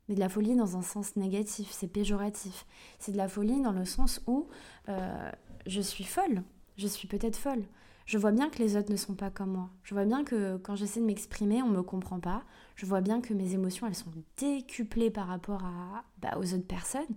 Mais 0.09 0.15
de 0.15 0.19
la 0.19 0.29
folie 0.29 0.55
dans 0.55 0.75
un 0.75 0.81
sens 0.81 1.15
négatif, 1.15 1.69
c'est 1.71 1.87
péjoratif. 1.87 2.65
C'est 2.99 3.13
de 3.13 3.17
la 3.17 3.29
folie 3.29 3.61
dans 3.61 3.71
le 3.71 3.85
sens 3.85 4.21
où 4.27 4.47
euh, 4.89 5.31
je 5.65 5.81
suis 5.81 6.03
folle, 6.03 6.43
je 6.77 6.87
suis 6.87 7.07
peut-être 7.07 7.37
folle. 7.37 7.63
Je 8.05 8.17
vois 8.17 8.31
bien 8.31 8.49
que 8.49 8.59
les 8.59 8.75
autres 8.75 8.91
ne 8.91 8.97
sont 8.97 9.15
pas 9.15 9.29
comme 9.29 9.51
moi. 9.51 9.69
Je 9.83 9.93
vois 9.93 10.03
bien 10.03 10.25
que 10.25 10.57
quand 10.57 10.75
j'essaie 10.75 10.99
de 10.99 11.05
m'exprimer, 11.05 11.63
on 11.63 11.69
ne 11.69 11.77
me 11.77 11.83
comprend 11.83 12.19
pas. 12.19 12.43
Je 12.75 12.85
vois 12.85 12.99
bien 12.99 13.21
que 13.21 13.33
mes 13.33 13.53
émotions, 13.53 13.87
elles 13.87 13.95
sont 13.95 14.11
décuplées 14.37 15.09
par 15.09 15.27
rapport 15.27 15.63
à, 15.63 16.03
bah, 16.21 16.37
aux 16.37 16.53
autres 16.53 16.67
personnes. 16.67 17.15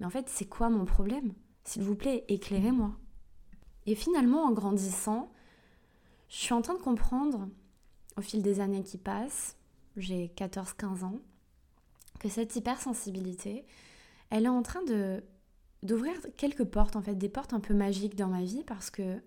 Mais 0.00 0.06
en 0.06 0.10
fait, 0.10 0.30
c'est 0.30 0.46
quoi 0.46 0.70
mon 0.70 0.86
problème? 0.86 1.34
S'il 1.64 1.82
vous 1.82 1.96
plaît, 1.96 2.24
éclairez-moi. 2.28 2.92
Et 3.86 3.94
finalement, 3.94 4.44
en 4.44 4.52
grandissant, 4.52 5.30
je 6.28 6.36
suis 6.36 6.54
en 6.54 6.62
train 6.62 6.74
de 6.74 6.82
comprendre, 6.82 7.48
au 8.16 8.20
fil 8.20 8.42
des 8.42 8.60
années 8.60 8.82
qui 8.82 8.98
passent, 8.98 9.56
j'ai 9.96 10.28
14-15 10.36 11.04
ans, 11.04 11.18
que 12.18 12.28
cette 12.28 12.54
hypersensibilité, 12.56 13.66
elle 14.30 14.44
est 14.44 14.48
en 14.48 14.62
train 14.62 14.82
de 14.84 15.22
d'ouvrir 15.82 16.14
quelques 16.36 16.62
portes, 16.62 16.94
en 16.94 17.02
fait, 17.02 17.16
des 17.16 17.28
portes 17.28 17.52
un 17.52 17.58
peu 17.58 17.74
magiques 17.74 18.14
dans 18.14 18.28
ma 18.28 18.42
vie, 18.42 18.62
parce 18.62 18.88
que 18.88 19.20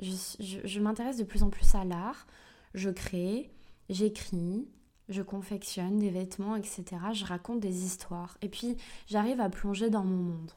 je, 0.00 0.12
je 0.38 0.80
m'intéresse 0.80 1.16
de 1.16 1.24
plus 1.24 1.42
en 1.42 1.48
plus 1.48 1.74
à 1.74 1.84
l'art, 1.86 2.26
je 2.74 2.90
crée, 2.90 3.50
j'écris, 3.88 4.68
je 5.08 5.22
confectionne 5.22 5.98
des 5.98 6.10
vêtements, 6.10 6.56
etc. 6.56 6.84
Je 7.14 7.24
raconte 7.24 7.60
des 7.60 7.84
histoires. 7.84 8.36
Et 8.42 8.48
puis, 8.48 8.76
j'arrive 9.06 9.40
à 9.40 9.48
plonger 9.48 9.90
dans 9.90 10.04
mon 10.04 10.22
monde. 10.22 10.52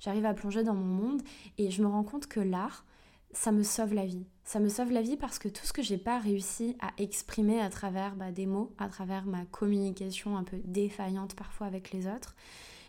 J'arrive 0.00 0.26
à 0.26 0.34
plonger 0.34 0.62
dans 0.62 0.74
mon 0.74 0.84
monde 0.84 1.22
et 1.58 1.70
je 1.70 1.82
me 1.82 1.88
rends 1.88 2.04
compte 2.04 2.26
que 2.26 2.40
l'art, 2.40 2.84
ça 3.32 3.52
me 3.52 3.62
sauve 3.62 3.94
la 3.94 4.06
vie. 4.06 4.26
Ça 4.44 4.60
me 4.60 4.68
sauve 4.68 4.92
la 4.92 5.02
vie 5.02 5.16
parce 5.16 5.38
que 5.38 5.48
tout 5.48 5.64
ce 5.64 5.72
que 5.72 5.82
j'ai 5.82 5.98
pas 5.98 6.18
réussi 6.18 6.76
à 6.80 6.90
exprimer 6.98 7.60
à 7.60 7.70
travers 7.70 8.16
bah, 8.16 8.32
des 8.32 8.46
mots, 8.46 8.72
à 8.78 8.88
travers 8.88 9.24
ma 9.24 9.44
communication 9.46 10.36
un 10.36 10.44
peu 10.44 10.58
défaillante 10.64 11.34
parfois 11.34 11.66
avec 11.66 11.92
les 11.92 12.06
autres, 12.06 12.34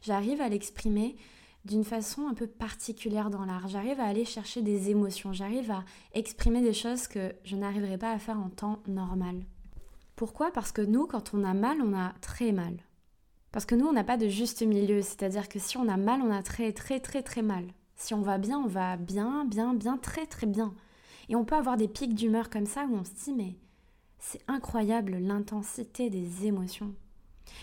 j'arrive 0.02 0.42
à 0.42 0.50
l'exprimer 0.50 1.16
d'une 1.66 1.86
façon 1.86 2.28
un 2.28 2.34
peu 2.34 2.48
particulière 2.48 3.30
dans 3.30 3.46
l'art. 3.46 3.68
J'arrive 3.68 4.00
à 4.00 4.06
aller 4.06 4.26
chercher 4.26 4.62
des 4.62 4.90
émotions, 4.90 5.32
j'arrive 5.32 5.72
à 5.72 5.86
exprimer 6.14 6.62
des 6.62 6.74
choses 6.74 7.08
que 7.08 7.34
je 7.46 7.56
n'arriverais 7.56 7.98
pas 7.98 8.12
à 8.12 8.20
faire 8.20 8.40
en 8.40 8.50
temps 8.50 8.80
normal. 8.88 9.44
Pourquoi? 10.16 10.52
Parce 10.52 10.72
que 10.72 10.82
nous, 10.82 11.08
quand 11.08 11.34
on 11.34 11.44
a 11.44 11.54
mal, 11.54 11.82
on 11.82 11.98
a 11.98 12.14
très 12.22 12.52
mal. 12.52 12.78
Parce 13.54 13.66
que 13.66 13.76
nous, 13.76 13.86
on 13.86 13.94
n'a 13.94 14.04
pas 14.04 14.18
de 14.18 14.28
juste 14.28 14.64
milieu, 14.64 15.04
c'est-à-dire 15.04 15.48
que 15.48 15.60
si 15.60 15.78
on 15.78 15.88
a 15.88 15.96
mal, 15.96 16.22
on 16.22 16.32
a 16.32 16.42
très 16.42 16.74
très 16.74 17.00
très 17.00 17.22
très 17.22 17.44
mal. 17.44 17.68
Si 17.96 18.16
on 18.16 18.22
va 18.22 18.40
bien, 18.40 18.58
on 18.58 18.68
va 18.68 18.98
bien, 18.98 19.46
bien, 19.46 19.76
bien, 19.76 19.98
très 19.98 20.26
très 20.26 20.48
bien. 20.48 20.74
Et 21.30 21.36
on 21.36 21.46
peut 21.46 21.56
avoir 21.56 21.78
des 21.78 21.88
pics 21.88 22.16
d'humeur 22.16 22.50
comme 22.50 22.66
ça 22.66 22.86
où 22.90 22.96
on 22.96 23.06
se 23.06 23.12
dit 23.12 23.32
mais 23.32 23.56
c'est 24.18 24.42
incroyable 24.48 25.18
l'intensité 25.18 26.10
des 26.10 26.48
émotions. 26.48 26.96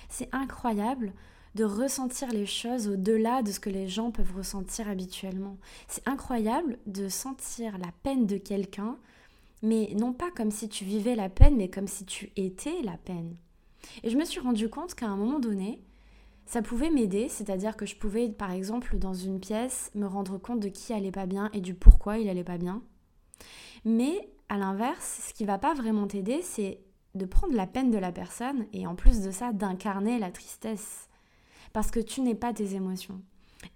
C'est 0.09 0.29
incroyable 0.33 1.13
de 1.57 1.65
ressentir 1.65 2.29
les 2.29 2.47
choses 2.47 2.87
au-delà 2.87 3.43
de 3.43 3.51
ce 3.51 3.59
que 3.59 3.71
les 3.71 3.89
gens 3.89 4.13
peuvent 4.13 4.37
ressentir 4.37 4.89
habituellement. 4.89 5.57
C'est 5.89 6.07
incroyable 6.07 6.79
de 6.87 7.09
sentir 7.09 7.79
la 7.79 7.91
peine 8.05 8.27
de 8.29 8.37
quelqu'un, 8.37 8.97
mais 9.63 9.93
non 9.97 10.13
pas 10.13 10.31
comme 10.31 10.53
si 10.53 10.69
tu 10.69 10.85
vivais 10.85 11.17
la 11.17 11.29
peine, 11.29 11.57
mais 11.57 11.69
comme 11.69 11.89
si 11.89 12.05
tu 12.05 12.31
étais 12.37 12.81
la 12.83 12.97
peine. 12.97 13.35
Et 14.03 14.11
je 14.11 14.17
me 14.17 14.25
suis 14.25 14.41
rendu 14.41 14.69
compte 14.69 14.95
qu'à 14.95 15.07
un 15.07 15.17
moment 15.17 15.39
donné, 15.39 15.83
ça 16.47 16.63
pouvait 16.63 16.91
m'aider, 16.91 17.29
c'est-à-dire 17.29 17.77
que 17.77 17.87
je 17.87 17.97
pouvais, 17.97 18.29
par 18.29 18.51
exemple, 18.51 18.99
dans 18.99 19.15
une 19.15 19.41
pièce, 19.41 19.91
me 19.95 20.07
rendre 20.07 20.39
compte 20.39 20.61
de 20.61 20.69
qui 20.69 20.93
allait 20.93 21.13
pas 21.13 21.27
bien 21.27 21.49
et 21.53 21.61
du 21.61 21.75
pourquoi 21.75 22.19
il 22.19 22.29
allait 22.29 22.45
pas 22.45 22.59
bien. 22.59 22.83
Mais 23.85 24.31
à 24.49 24.59
l'inverse, 24.59 25.27
ce 25.29 25.33
qui 25.33 25.45
va 25.45 25.59
pas 25.59 25.75
vraiment 25.75 26.07
t'aider, 26.07 26.43
c'est 26.43 26.81
de 27.15 27.25
prendre 27.25 27.55
la 27.55 27.67
peine 27.67 27.91
de 27.91 27.99
la 27.99 28.13
personne 28.13 28.67
et 28.73 28.87
en 28.87 28.95
plus 28.95 29.21
de 29.21 29.31
ça, 29.31 29.53
d'incarner 29.53 30.19
la 30.19 30.31
tristesse. 30.31 31.09
Parce 31.73 31.91
que 31.91 32.01
tu 32.01 32.21
n'es 32.21 32.35
pas 32.35 32.53
tes 32.53 32.75
émotions. 32.75 33.23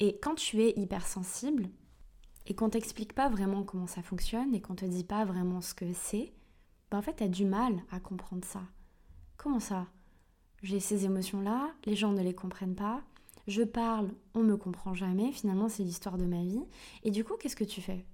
Et 0.00 0.18
quand 0.18 0.34
tu 0.34 0.62
es 0.62 0.72
hypersensible 0.76 1.68
et 2.46 2.54
qu'on 2.54 2.70
t'explique 2.70 3.12
pas 3.12 3.28
vraiment 3.28 3.62
comment 3.62 3.86
ça 3.86 4.02
fonctionne 4.02 4.54
et 4.54 4.60
qu'on 4.60 4.74
te 4.74 4.84
dit 4.84 5.04
pas 5.04 5.24
vraiment 5.24 5.60
ce 5.60 5.74
que 5.74 5.92
c'est, 5.92 6.32
ben 6.90 6.98
en 6.98 7.02
fait, 7.02 7.16
tu 7.16 7.24
as 7.24 7.28
du 7.28 7.44
mal 7.44 7.82
à 7.90 8.00
comprendre 8.00 8.44
ça. 8.44 8.62
Comment 9.44 9.60
ça? 9.60 9.88
J'ai 10.62 10.80
ces 10.80 11.04
émotions-là, 11.04 11.70
les 11.84 11.94
gens 11.94 12.12
ne 12.12 12.22
les 12.22 12.34
comprennent 12.34 12.74
pas, 12.74 13.02
je 13.46 13.60
parle, 13.60 14.08
on 14.32 14.42
me 14.42 14.56
comprend 14.56 14.94
jamais, 14.94 15.32
finalement 15.32 15.68
c'est 15.68 15.82
l'histoire 15.82 16.16
de 16.16 16.24
ma 16.24 16.40
vie. 16.40 16.64
Et 17.02 17.10
du 17.10 17.24
coup, 17.24 17.34
qu'est-ce 17.38 17.54
que 17.54 17.62
tu 17.62 17.82
fais? 17.82 18.06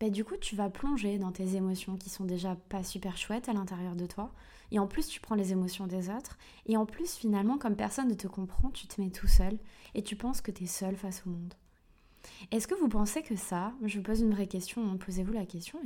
Ben, 0.00 0.10
Du 0.10 0.26
coup, 0.26 0.36
tu 0.36 0.54
vas 0.54 0.68
plonger 0.68 1.16
dans 1.16 1.32
tes 1.32 1.56
émotions 1.56 1.96
qui 1.96 2.10
sont 2.10 2.26
déjà 2.26 2.56
pas 2.56 2.84
super 2.84 3.16
chouettes 3.16 3.48
à 3.48 3.54
l'intérieur 3.54 3.96
de 3.96 4.04
toi. 4.04 4.30
Et 4.70 4.78
en 4.78 4.86
plus, 4.86 5.08
tu 5.08 5.18
prends 5.18 5.34
les 5.34 5.52
émotions 5.52 5.86
des 5.86 6.10
autres. 6.10 6.36
Et 6.66 6.76
en 6.76 6.84
plus, 6.84 7.14
finalement, 7.14 7.56
comme 7.56 7.74
personne 7.74 8.08
ne 8.08 8.14
te 8.14 8.28
comprend, 8.28 8.68
tu 8.68 8.86
te 8.86 9.00
mets 9.00 9.10
tout 9.10 9.28
seul 9.28 9.56
et 9.94 10.02
tu 10.02 10.14
penses 10.14 10.42
que 10.42 10.50
tu 10.50 10.64
es 10.64 10.66
seul 10.66 10.94
face 10.94 11.22
au 11.26 11.30
monde. 11.30 11.54
Est-ce 12.50 12.68
que 12.68 12.74
vous 12.74 12.88
pensez 12.88 13.22
que 13.22 13.34
ça, 13.34 13.72
je 13.82 13.96
vous 13.96 14.04
pose 14.04 14.20
une 14.20 14.34
vraie 14.34 14.46
question, 14.46 14.98
posez-vous 14.98 15.32
la 15.32 15.46
question, 15.46 15.78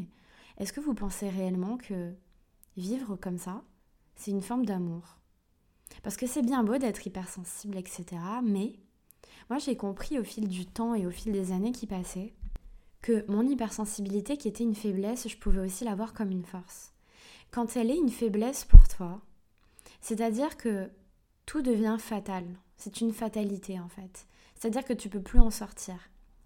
est-ce 0.58 0.72
que 0.72 0.80
vous 0.80 0.94
pensez 0.94 1.28
réellement 1.28 1.76
que 1.76 2.12
vivre 2.76 3.14
comme 3.14 3.38
ça, 3.38 3.62
c'est 4.16 4.30
une 4.30 4.42
forme 4.42 4.66
d'amour. 4.66 5.18
Parce 6.02 6.16
que 6.16 6.26
c'est 6.26 6.42
bien 6.42 6.64
beau 6.64 6.78
d'être 6.78 7.06
hypersensible, 7.06 7.76
etc. 7.76 8.04
Mais 8.42 8.74
moi, 9.50 9.58
j'ai 9.58 9.76
compris 9.76 10.18
au 10.18 10.24
fil 10.24 10.48
du 10.48 10.66
temps 10.66 10.94
et 10.94 11.06
au 11.06 11.10
fil 11.10 11.32
des 11.32 11.52
années 11.52 11.72
qui 11.72 11.86
passaient 11.86 12.32
que 13.02 13.24
mon 13.30 13.46
hypersensibilité, 13.46 14.36
qui 14.36 14.48
était 14.48 14.64
une 14.64 14.74
faiblesse, 14.74 15.28
je 15.28 15.36
pouvais 15.36 15.60
aussi 15.60 15.84
l'avoir 15.84 16.14
comme 16.14 16.30
une 16.30 16.44
force. 16.44 16.92
quand 17.50 17.76
elle 17.76 17.90
est 17.90 17.98
une 17.98 18.08
faiblesse 18.08 18.64
pour 18.64 18.88
toi, 18.88 19.20
c'est-à-dire 20.00 20.56
que 20.56 20.88
tout 21.44 21.60
devient 21.60 21.96
fatal. 21.98 22.46
C'est 22.78 23.02
une 23.02 23.12
fatalité 23.12 23.78
en 23.78 23.88
fait. 23.88 24.26
C'est-à-dire 24.54 24.84
que 24.84 24.94
tu 24.94 25.10
peux 25.10 25.20
plus 25.20 25.38
en 25.38 25.50
sortir. 25.50 25.96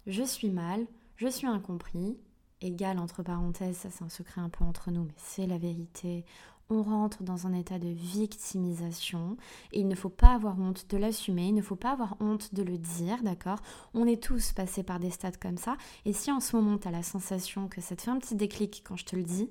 Je 0.05 0.23
suis 0.23 0.49
mal, 0.49 0.85
je 1.15 1.27
suis 1.27 1.47
incompris, 1.47 2.17
égal 2.61 2.99
entre 2.99 3.23
parenthèses, 3.23 3.77
ça 3.77 3.89
c'est 3.89 4.03
un 4.03 4.09
secret 4.09 4.41
un 4.41 4.49
peu 4.49 4.65
entre 4.65 4.91
nous, 4.91 5.03
mais 5.03 5.15
c'est 5.17 5.47
la 5.47 5.57
vérité. 5.57 6.25
On 6.69 6.83
rentre 6.83 7.23
dans 7.23 7.47
un 7.47 7.53
état 7.53 7.79
de 7.79 7.87
victimisation 7.87 9.37
et 9.71 9.79
il 9.79 9.87
ne 9.87 9.95
faut 9.95 10.09
pas 10.09 10.33
avoir 10.33 10.59
honte 10.59 10.85
de 10.89 10.97
l'assumer, 10.97 11.47
il 11.47 11.53
ne 11.53 11.61
faut 11.61 11.77
pas 11.77 11.91
avoir 11.91 12.17
honte 12.19 12.53
de 12.53 12.61
le 12.61 12.77
dire, 12.77 13.23
d'accord? 13.23 13.59
On 13.93 14.05
est 14.05 14.21
tous 14.21 14.51
passés 14.51 14.83
par 14.83 14.99
des 14.99 15.11
stades 15.11 15.37
comme 15.37 15.57
ça 15.57 15.77
et 16.05 16.11
si 16.11 16.31
en 16.31 16.41
ce 16.41 16.55
moment 16.55 16.77
tu 16.77 16.87
as 16.87 16.91
la 16.91 17.03
sensation 17.03 17.69
que 17.69 17.79
ça 17.79 17.95
te 17.95 18.01
fait 18.01 18.11
un 18.11 18.19
petit 18.19 18.35
déclic 18.35 18.83
quand 18.85 18.97
je 18.97 19.05
te 19.05 19.15
le 19.15 19.23
dis, 19.23 19.49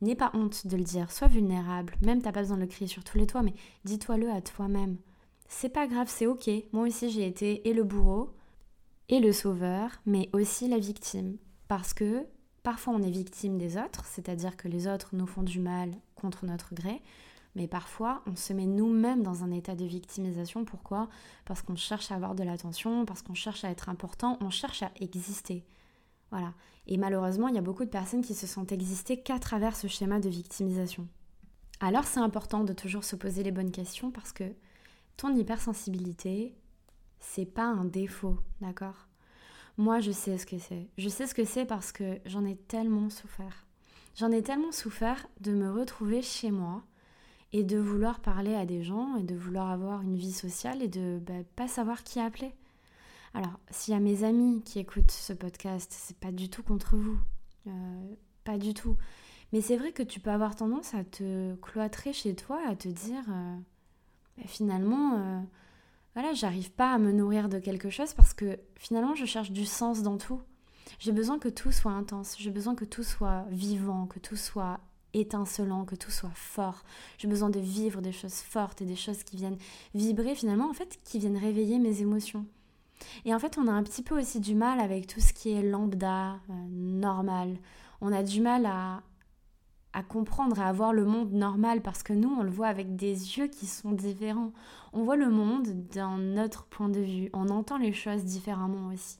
N'aie 0.00 0.14
pas 0.14 0.30
honte 0.34 0.66
de 0.66 0.76
le 0.76 0.84
dire, 0.84 1.10
sois 1.10 1.26
vulnérable, 1.26 1.96
même 2.02 2.22
t'as 2.22 2.30
pas 2.30 2.42
besoin 2.42 2.56
de 2.56 2.62
le 2.62 2.68
crier 2.68 2.86
sur 2.86 3.02
tous 3.02 3.18
les 3.18 3.26
toits, 3.26 3.42
mais 3.42 3.54
dis-toi-le 3.84 4.30
à 4.30 4.40
toi-même. 4.40 4.96
C'est 5.48 5.70
pas 5.70 5.88
grave, 5.88 6.08
c'est 6.08 6.26
ok. 6.26 6.48
Moi 6.72 6.86
aussi 6.86 7.10
j'ai 7.10 7.26
été 7.26 7.68
et 7.68 7.72
le 7.72 7.82
bourreau, 7.82 8.32
et 9.08 9.18
le 9.18 9.32
sauveur, 9.32 9.90
mais 10.06 10.28
aussi 10.32 10.68
la 10.68 10.78
victime. 10.78 11.36
Parce 11.66 11.94
que 11.94 12.24
parfois 12.62 12.94
on 12.94 13.02
est 13.02 13.10
victime 13.10 13.58
des 13.58 13.76
autres, 13.76 14.04
c'est-à-dire 14.06 14.56
que 14.56 14.68
les 14.68 14.86
autres 14.86 15.10
nous 15.12 15.26
font 15.26 15.42
du 15.42 15.60
mal 15.60 15.94
contre 16.14 16.44
notre 16.46 16.74
gré, 16.74 17.02
mais 17.54 17.66
parfois 17.66 18.22
on 18.26 18.36
se 18.36 18.52
met 18.52 18.66
nous-mêmes 18.66 19.22
dans 19.22 19.44
un 19.44 19.50
état 19.50 19.74
de 19.74 19.84
victimisation. 19.84 20.64
Pourquoi? 20.64 21.08
Parce 21.44 21.62
qu'on 21.62 21.76
cherche 21.76 22.10
à 22.10 22.14
avoir 22.14 22.34
de 22.34 22.44
l'attention, 22.44 23.04
parce 23.04 23.22
qu'on 23.22 23.34
cherche 23.34 23.64
à 23.64 23.70
être 23.70 23.88
important, 23.88 24.38
on 24.40 24.50
cherche 24.50 24.82
à 24.82 24.90
exister. 25.00 25.64
Voilà. 26.30 26.52
Et 26.86 26.96
malheureusement, 26.96 27.48
il 27.48 27.54
y 27.54 27.58
a 27.58 27.62
beaucoup 27.62 27.84
de 27.84 27.90
personnes 27.90 28.22
qui 28.22 28.34
se 28.34 28.46
sentent 28.46 28.72
exister 28.72 29.22
qu'à 29.22 29.38
travers 29.38 29.76
ce 29.76 29.88
schéma 29.88 30.20
de 30.20 30.28
victimisation. 30.28 31.08
Alors 31.80 32.04
c'est 32.04 32.20
important 32.20 32.64
de 32.64 32.72
toujours 32.72 33.04
se 33.04 33.16
poser 33.16 33.42
les 33.42 33.52
bonnes 33.52 33.70
questions 33.70 34.10
parce 34.10 34.32
que 34.32 34.52
ton 35.16 35.34
hypersensibilité, 35.34 36.54
c'est 37.20 37.46
pas 37.46 37.66
un 37.66 37.84
défaut, 37.84 38.38
d'accord? 38.60 39.07
Moi, 39.78 40.00
je 40.00 40.10
sais 40.10 40.36
ce 40.38 40.44
que 40.44 40.58
c'est. 40.58 40.88
Je 40.98 41.08
sais 41.08 41.26
ce 41.26 41.34
que 41.34 41.44
c'est 41.44 41.64
parce 41.64 41.92
que 41.92 42.18
j'en 42.26 42.44
ai 42.44 42.56
tellement 42.56 43.10
souffert. 43.10 43.64
J'en 44.16 44.32
ai 44.32 44.42
tellement 44.42 44.72
souffert 44.72 45.28
de 45.40 45.52
me 45.52 45.72
retrouver 45.72 46.20
chez 46.20 46.50
moi 46.50 46.82
et 47.52 47.62
de 47.62 47.78
vouloir 47.78 48.18
parler 48.18 48.54
à 48.54 48.66
des 48.66 48.82
gens 48.82 49.16
et 49.16 49.22
de 49.22 49.36
vouloir 49.36 49.70
avoir 49.70 50.02
une 50.02 50.16
vie 50.16 50.32
sociale 50.32 50.82
et 50.82 50.88
de 50.88 51.20
bah, 51.24 51.44
pas 51.54 51.68
savoir 51.68 52.02
qui 52.02 52.18
appeler. 52.18 52.52
Alors, 53.34 53.60
s'il 53.70 53.94
y 53.94 53.96
a 53.96 54.00
mes 54.00 54.24
amis 54.24 54.62
qui 54.64 54.80
écoutent 54.80 55.12
ce 55.12 55.32
podcast, 55.32 55.92
c'est 55.94 56.16
pas 56.18 56.32
du 56.32 56.50
tout 56.50 56.64
contre 56.64 56.96
vous. 56.96 57.18
Euh, 57.68 58.14
pas 58.42 58.58
du 58.58 58.74
tout. 58.74 58.96
Mais 59.52 59.60
c'est 59.60 59.76
vrai 59.76 59.92
que 59.92 60.02
tu 60.02 60.18
peux 60.18 60.30
avoir 60.30 60.56
tendance 60.56 60.92
à 60.94 61.04
te 61.04 61.54
cloîtrer 61.56 62.12
chez 62.12 62.34
toi, 62.34 62.60
à 62.66 62.74
te 62.74 62.88
dire 62.88 63.22
euh, 63.30 63.56
bah, 64.36 64.44
finalement, 64.46 65.14
euh, 65.18 65.40
voilà, 66.14 66.32
j'arrive 66.32 66.70
pas 66.70 66.92
à 66.92 66.98
me 66.98 67.12
nourrir 67.12 67.48
de 67.48 67.58
quelque 67.58 67.90
chose 67.90 68.12
parce 68.14 68.34
que 68.34 68.58
finalement, 68.76 69.14
je 69.14 69.24
cherche 69.24 69.50
du 69.50 69.66
sens 69.66 70.02
dans 70.02 70.18
tout. 70.18 70.40
J'ai 70.98 71.12
besoin 71.12 71.38
que 71.38 71.48
tout 71.48 71.70
soit 71.70 71.92
intense, 71.92 72.34
j'ai 72.38 72.50
besoin 72.50 72.74
que 72.74 72.84
tout 72.84 73.04
soit 73.04 73.44
vivant, 73.50 74.06
que 74.06 74.18
tout 74.18 74.36
soit 74.36 74.80
étincelant, 75.14 75.84
que 75.84 75.94
tout 75.94 76.10
soit 76.10 76.32
fort. 76.34 76.82
J'ai 77.18 77.28
besoin 77.28 77.50
de 77.50 77.60
vivre 77.60 78.02
des 78.02 78.12
choses 78.12 78.40
fortes 78.40 78.82
et 78.82 78.84
des 78.84 78.96
choses 78.96 79.22
qui 79.22 79.36
viennent 79.36 79.58
vibrer 79.94 80.34
finalement, 80.34 80.68
en 80.68 80.74
fait, 80.74 80.98
qui 81.04 81.18
viennent 81.18 81.36
réveiller 81.36 81.78
mes 81.78 82.02
émotions. 82.02 82.46
Et 83.24 83.34
en 83.34 83.38
fait, 83.38 83.58
on 83.58 83.68
a 83.68 83.72
un 83.72 83.82
petit 83.82 84.02
peu 84.02 84.18
aussi 84.18 84.40
du 84.40 84.54
mal 84.54 84.80
avec 84.80 85.06
tout 85.06 85.20
ce 85.20 85.32
qui 85.32 85.52
est 85.52 85.62
lambda, 85.62 86.40
euh, 86.50 86.52
normal. 86.70 87.56
On 88.00 88.12
a 88.12 88.22
du 88.22 88.40
mal 88.40 88.66
à, 88.66 89.02
à 89.98 90.02
comprendre, 90.04 90.60
à 90.60 90.72
voir 90.72 90.92
le 90.92 91.04
monde 91.04 91.32
normal 91.32 91.82
parce 91.82 92.04
que 92.04 92.12
nous, 92.12 92.28
on 92.28 92.44
le 92.44 92.50
voit 92.50 92.68
avec 92.68 92.94
des 92.94 93.36
yeux 93.36 93.48
qui 93.48 93.66
sont 93.66 93.90
différents. 93.90 94.52
On 94.92 95.02
voit 95.02 95.16
le 95.16 95.28
monde 95.28 95.66
d'un 95.92 96.36
autre 96.42 96.66
point 96.66 96.88
de 96.88 97.00
vue. 97.00 97.30
On 97.32 97.48
entend 97.48 97.78
les 97.78 97.92
choses 97.92 98.24
différemment 98.24 98.92
aussi. 98.94 99.18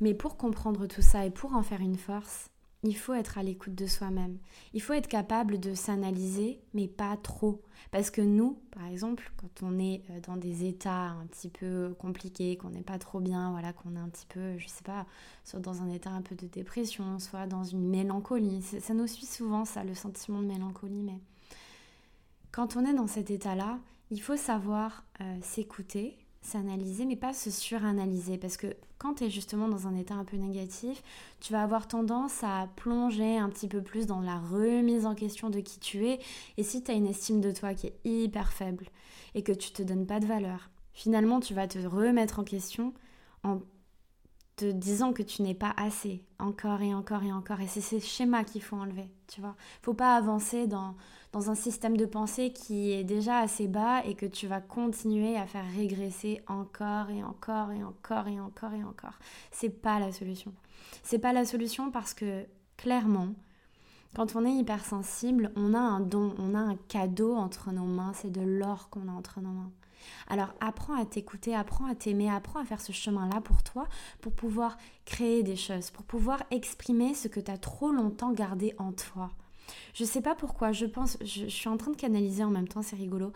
Mais 0.00 0.14
pour 0.14 0.36
comprendre 0.36 0.86
tout 0.86 1.02
ça 1.02 1.26
et 1.26 1.30
pour 1.30 1.56
en 1.56 1.64
faire 1.64 1.80
une 1.80 1.96
force, 1.98 2.51
il 2.84 2.96
faut 2.96 3.14
être 3.14 3.38
à 3.38 3.42
l'écoute 3.42 3.74
de 3.74 3.86
soi-même. 3.86 4.38
Il 4.74 4.82
faut 4.82 4.92
être 4.92 5.06
capable 5.06 5.60
de 5.60 5.74
s'analyser, 5.74 6.60
mais 6.74 6.88
pas 6.88 7.16
trop. 7.16 7.62
Parce 7.90 8.10
que 8.10 8.20
nous, 8.20 8.58
par 8.70 8.86
exemple, 8.86 9.30
quand 9.36 9.62
on 9.62 9.78
est 9.78 10.02
euh, 10.10 10.20
dans 10.26 10.36
des 10.36 10.66
états 10.66 11.10
un 11.10 11.26
petit 11.26 11.48
peu 11.48 11.94
compliqués, 11.98 12.56
qu'on 12.56 12.70
n'est 12.70 12.82
pas 12.82 12.98
trop 12.98 13.20
bien, 13.20 13.50
voilà, 13.52 13.72
qu'on 13.72 13.94
est 13.94 14.00
un 14.00 14.08
petit 14.08 14.26
peu, 14.26 14.58
je 14.58 14.66
sais 14.66 14.82
pas, 14.82 15.06
soit 15.44 15.60
dans 15.60 15.82
un 15.82 15.90
état 15.90 16.10
un 16.10 16.22
peu 16.22 16.34
de 16.34 16.46
dépression, 16.46 17.18
soit 17.18 17.46
dans 17.46 17.64
une 17.64 17.88
mélancolie, 17.88 18.62
ça 18.62 18.94
nous 18.94 19.06
suit 19.06 19.26
souvent, 19.26 19.64
ça, 19.64 19.84
le 19.84 19.94
sentiment 19.94 20.40
de 20.40 20.46
mélancolie, 20.46 21.02
mais 21.02 21.18
quand 22.50 22.76
on 22.76 22.84
est 22.84 22.94
dans 22.94 23.06
cet 23.06 23.30
état-là, 23.30 23.78
il 24.10 24.20
faut 24.20 24.36
savoir 24.36 25.04
euh, 25.20 25.38
s'écouter, 25.40 26.16
s'analyser, 26.42 27.04
mais 27.04 27.16
pas 27.16 27.32
se 27.32 27.50
suranalyser. 27.50 28.36
Parce 28.36 28.56
que 28.56 28.76
quand 28.98 29.14
tu 29.14 29.24
es 29.24 29.30
justement 29.30 29.68
dans 29.68 29.86
un 29.86 29.96
état 29.96 30.14
un 30.14 30.24
peu 30.24 30.36
négatif, 30.36 31.02
tu 31.40 31.52
vas 31.52 31.62
avoir 31.62 31.88
tendance 31.88 32.42
à 32.42 32.68
plonger 32.76 33.38
un 33.38 33.48
petit 33.48 33.68
peu 33.68 33.82
plus 33.82 34.06
dans 34.06 34.20
la 34.20 34.38
remise 34.38 35.06
en 35.06 35.14
question 35.14 35.50
de 35.50 35.60
qui 35.60 35.78
tu 35.78 36.06
es. 36.06 36.20
Et 36.56 36.62
si 36.62 36.82
tu 36.82 36.90
as 36.90 36.94
une 36.94 37.06
estime 37.06 37.40
de 37.40 37.52
toi 37.52 37.74
qui 37.74 37.86
est 37.86 37.98
hyper 38.04 38.52
faible 38.52 38.86
et 39.34 39.42
que 39.42 39.52
tu 39.52 39.72
te 39.72 39.82
donnes 39.82 40.06
pas 40.06 40.20
de 40.20 40.26
valeur, 40.26 40.70
finalement 40.92 41.40
tu 41.40 41.54
vas 41.54 41.66
te 41.66 41.78
remettre 41.78 42.38
en 42.38 42.44
question 42.44 42.92
en 43.44 43.60
te 44.62 44.70
disant 44.70 45.12
que 45.12 45.22
tu 45.22 45.42
n'es 45.42 45.54
pas 45.54 45.74
assez, 45.76 46.22
encore 46.38 46.82
et 46.82 46.94
encore 46.94 47.22
et 47.24 47.32
encore. 47.32 47.60
Et 47.60 47.66
c'est 47.66 47.80
ces 47.80 48.00
schémas 48.00 48.44
qu'il 48.44 48.62
faut 48.62 48.76
enlever, 48.76 49.08
tu 49.26 49.40
vois. 49.40 49.56
Faut 49.82 49.94
pas 49.94 50.14
avancer 50.14 50.66
dans, 50.66 50.94
dans 51.32 51.50
un 51.50 51.54
système 51.54 51.96
de 51.96 52.06
pensée 52.06 52.52
qui 52.52 52.92
est 52.92 53.04
déjà 53.04 53.38
assez 53.38 53.66
bas 53.66 54.04
et 54.04 54.14
que 54.14 54.26
tu 54.26 54.46
vas 54.46 54.60
continuer 54.60 55.36
à 55.36 55.46
faire 55.46 55.64
régresser 55.74 56.42
encore 56.46 57.10
et 57.10 57.24
encore 57.24 57.72
et 57.72 57.82
encore 57.82 58.28
et 58.28 58.40
encore 58.40 58.72
et 58.72 58.84
encore. 58.84 59.18
C'est 59.50 59.82
pas 59.82 59.98
la 59.98 60.12
solution. 60.12 60.52
C'est 61.02 61.18
pas 61.18 61.32
la 61.32 61.44
solution 61.44 61.90
parce 61.90 62.14
que 62.14 62.46
clairement, 62.76 63.34
quand 64.14 64.36
on 64.36 64.44
est 64.44 64.54
hypersensible, 64.54 65.50
on 65.56 65.74
a 65.74 65.80
un 65.80 66.00
don, 66.00 66.34
on 66.38 66.54
a 66.54 66.60
un 66.60 66.76
cadeau 66.88 67.34
entre 67.34 67.72
nos 67.72 67.86
mains, 67.86 68.12
c'est 68.14 68.30
de 68.30 68.42
l'or 68.42 68.90
qu'on 68.90 69.08
a 69.08 69.12
entre 69.12 69.40
nos 69.40 69.50
mains. 69.50 69.72
Alors 70.28 70.54
apprends 70.60 71.00
à 71.00 71.04
t'écouter, 71.04 71.54
apprends 71.54 71.86
à 71.86 71.94
t'aimer, 71.94 72.30
apprends 72.30 72.60
à 72.60 72.64
faire 72.64 72.80
ce 72.80 72.92
chemin-là 72.92 73.40
pour 73.40 73.62
toi, 73.62 73.86
pour 74.20 74.32
pouvoir 74.32 74.76
créer 75.04 75.42
des 75.42 75.56
choses, 75.56 75.90
pour 75.90 76.04
pouvoir 76.04 76.42
exprimer 76.50 77.14
ce 77.14 77.28
que 77.28 77.40
tu 77.40 77.50
as 77.50 77.58
trop 77.58 77.90
longtemps 77.90 78.32
gardé 78.32 78.74
en 78.78 78.92
toi. 78.92 79.30
Je 79.94 80.04
sais 80.04 80.22
pas 80.22 80.34
pourquoi, 80.34 80.72
je 80.72 80.86
pense, 80.86 81.18
je, 81.22 81.46
suis 81.46 81.68
en 81.68 81.76
train 81.76 81.90
de 81.90 81.96
canaliser 81.96 82.44
en 82.44 82.50
même 82.50 82.68
temps, 82.68 82.82
c'est 82.82 82.96
rigolo. 82.96 83.32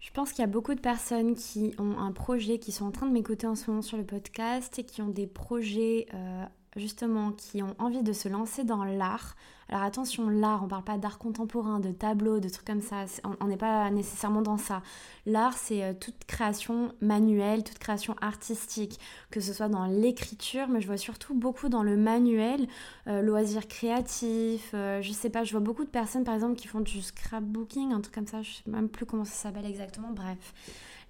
Je 0.00 0.10
pense 0.12 0.30
qu'il 0.30 0.40
y 0.40 0.44
a 0.44 0.50
beaucoup 0.50 0.74
de 0.74 0.80
personnes 0.80 1.34
qui 1.34 1.74
ont 1.78 1.98
un 1.98 2.12
projet, 2.12 2.58
qui 2.58 2.70
sont 2.70 2.84
en 2.84 2.92
train 2.92 3.06
de 3.06 3.12
m'écouter 3.12 3.46
en 3.46 3.56
ce 3.56 3.68
moment 3.68 3.82
sur 3.82 3.96
le 3.96 4.04
podcast 4.04 4.78
et 4.78 4.84
qui 4.84 5.02
ont 5.02 5.08
des 5.08 5.26
projets 5.26 6.06
euh, 6.14 6.44
justement 6.78 7.32
qui 7.32 7.62
ont 7.62 7.74
envie 7.78 8.02
de 8.02 8.12
se 8.12 8.28
lancer 8.28 8.64
dans 8.64 8.84
l'art. 8.84 9.36
Alors 9.70 9.82
attention, 9.82 10.30
l'art, 10.30 10.64
on 10.64 10.68
parle 10.68 10.84
pas 10.84 10.96
d'art 10.96 11.18
contemporain, 11.18 11.78
de 11.78 11.92
tableaux, 11.92 12.40
de 12.40 12.48
trucs 12.48 12.66
comme 12.66 12.80
ça, 12.80 13.04
on 13.40 13.46
n'est 13.46 13.58
pas 13.58 13.90
nécessairement 13.90 14.40
dans 14.40 14.56
ça. 14.56 14.82
L'art, 15.26 15.58
c'est 15.58 15.84
euh, 15.84 15.92
toute 15.92 16.24
création 16.26 16.94
manuelle, 17.02 17.64
toute 17.64 17.78
création 17.78 18.16
artistique, 18.22 18.98
que 19.30 19.40
ce 19.40 19.52
soit 19.52 19.68
dans 19.68 19.84
l'écriture, 19.84 20.68
mais 20.68 20.80
je 20.80 20.86
vois 20.86 20.96
surtout 20.96 21.34
beaucoup 21.34 21.68
dans 21.68 21.82
le 21.82 21.98
manuel, 21.98 22.66
euh, 23.08 23.20
loisirs 23.20 23.68
créatifs, 23.68 24.70
euh, 24.72 25.02
je 25.02 25.12
sais 25.12 25.28
pas, 25.28 25.44
je 25.44 25.52
vois 25.52 25.60
beaucoup 25.60 25.84
de 25.84 25.90
personnes 25.90 26.24
par 26.24 26.34
exemple 26.34 26.54
qui 26.54 26.66
font 26.66 26.80
du 26.80 27.02
scrapbooking, 27.02 27.92
un 27.92 28.00
truc 28.00 28.14
comme 28.14 28.26
ça, 28.26 28.40
je 28.40 28.52
sais 28.52 28.62
même 28.66 28.88
plus 28.88 29.04
comment 29.04 29.26
ça 29.26 29.34
s'appelle 29.34 29.66
exactement, 29.66 30.12
bref. 30.12 30.54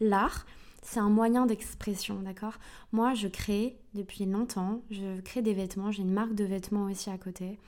L'art, 0.01 0.47
c'est 0.83 1.01
un 1.01 1.11
moyen 1.11 1.47
d'expression, 1.47 2.21
d'accord? 2.21 2.55
Moi, 2.93 3.15
je 3.15 3.29
crée 3.29 3.79
depuis 3.95 4.25
longtemps, 4.25 4.83
je 4.91 5.21
crée 5.21 5.43
des 5.43 5.55
vêtements, 5.55 5.91
j'ai 5.91 6.03
une 6.03 6.13
marque 6.13 6.35
de 6.35 6.45
vêtements 6.45 6.85
aussi 6.85 7.11
à 7.11 7.19
côté. 7.19 7.59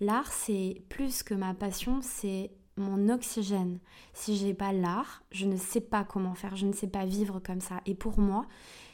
L'art, 0.00 0.32
c'est 0.32 0.82
plus 0.88 1.22
que 1.22 1.34
ma 1.34 1.54
passion, 1.54 2.00
c'est 2.02 2.50
mon 2.76 3.08
oxygène. 3.08 3.80
Si 4.12 4.36
j'ai 4.36 4.54
pas 4.54 4.72
l'art, 4.72 5.24
je 5.30 5.46
ne 5.46 5.56
sais 5.56 5.80
pas 5.80 6.04
comment 6.04 6.34
faire, 6.34 6.56
je 6.56 6.66
ne 6.66 6.72
sais 6.72 6.86
pas 6.86 7.04
vivre 7.04 7.40
comme 7.40 7.60
ça. 7.60 7.80
Et 7.86 7.94
pour 7.94 8.18
moi, 8.18 8.46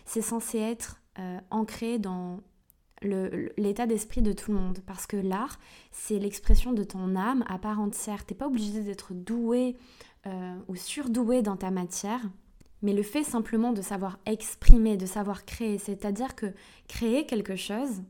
c'est 0.04 0.22
censé 0.22 0.58
être 0.58 1.00
euh, 1.18 1.38
ancré 1.50 1.98
dans 1.98 2.40
l'état 3.02 3.86
d'esprit 3.86 4.22
de 4.22 4.32
tout 4.32 4.50
le 4.50 4.58
monde. 4.58 4.78
Parce 4.86 5.06
que 5.06 5.16
l'art, 5.16 5.58
c'est 5.90 6.18
l'expression 6.18 6.72
de 6.72 6.84
ton 6.84 7.16
âme 7.16 7.44
à 7.48 7.58
part 7.58 7.80
entière. 7.80 8.24
T'es 8.24 8.34
pas 8.34 8.46
obligé 8.46 8.82
d'être 8.82 9.12
doué 9.12 9.76
euh, 10.26 10.56
ou 10.68 10.74
surdoué 10.74 11.42
dans 11.42 11.56
ta 11.56 11.70
matière 11.70 12.22
mais 12.84 12.92
le 12.92 13.02
fait 13.02 13.24
simplement 13.24 13.72
de 13.72 13.80
savoir 13.80 14.18
exprimer, 14.26 14.98
de 14.98 15.06
savoir 15.06 15.46
créer, 15.46 15.78
c'est-à-dire 15.78 16.36
que 16.36 16.52
créer 16.86 17.24
quelque 17.24 17.56
chose, 17.56 18.02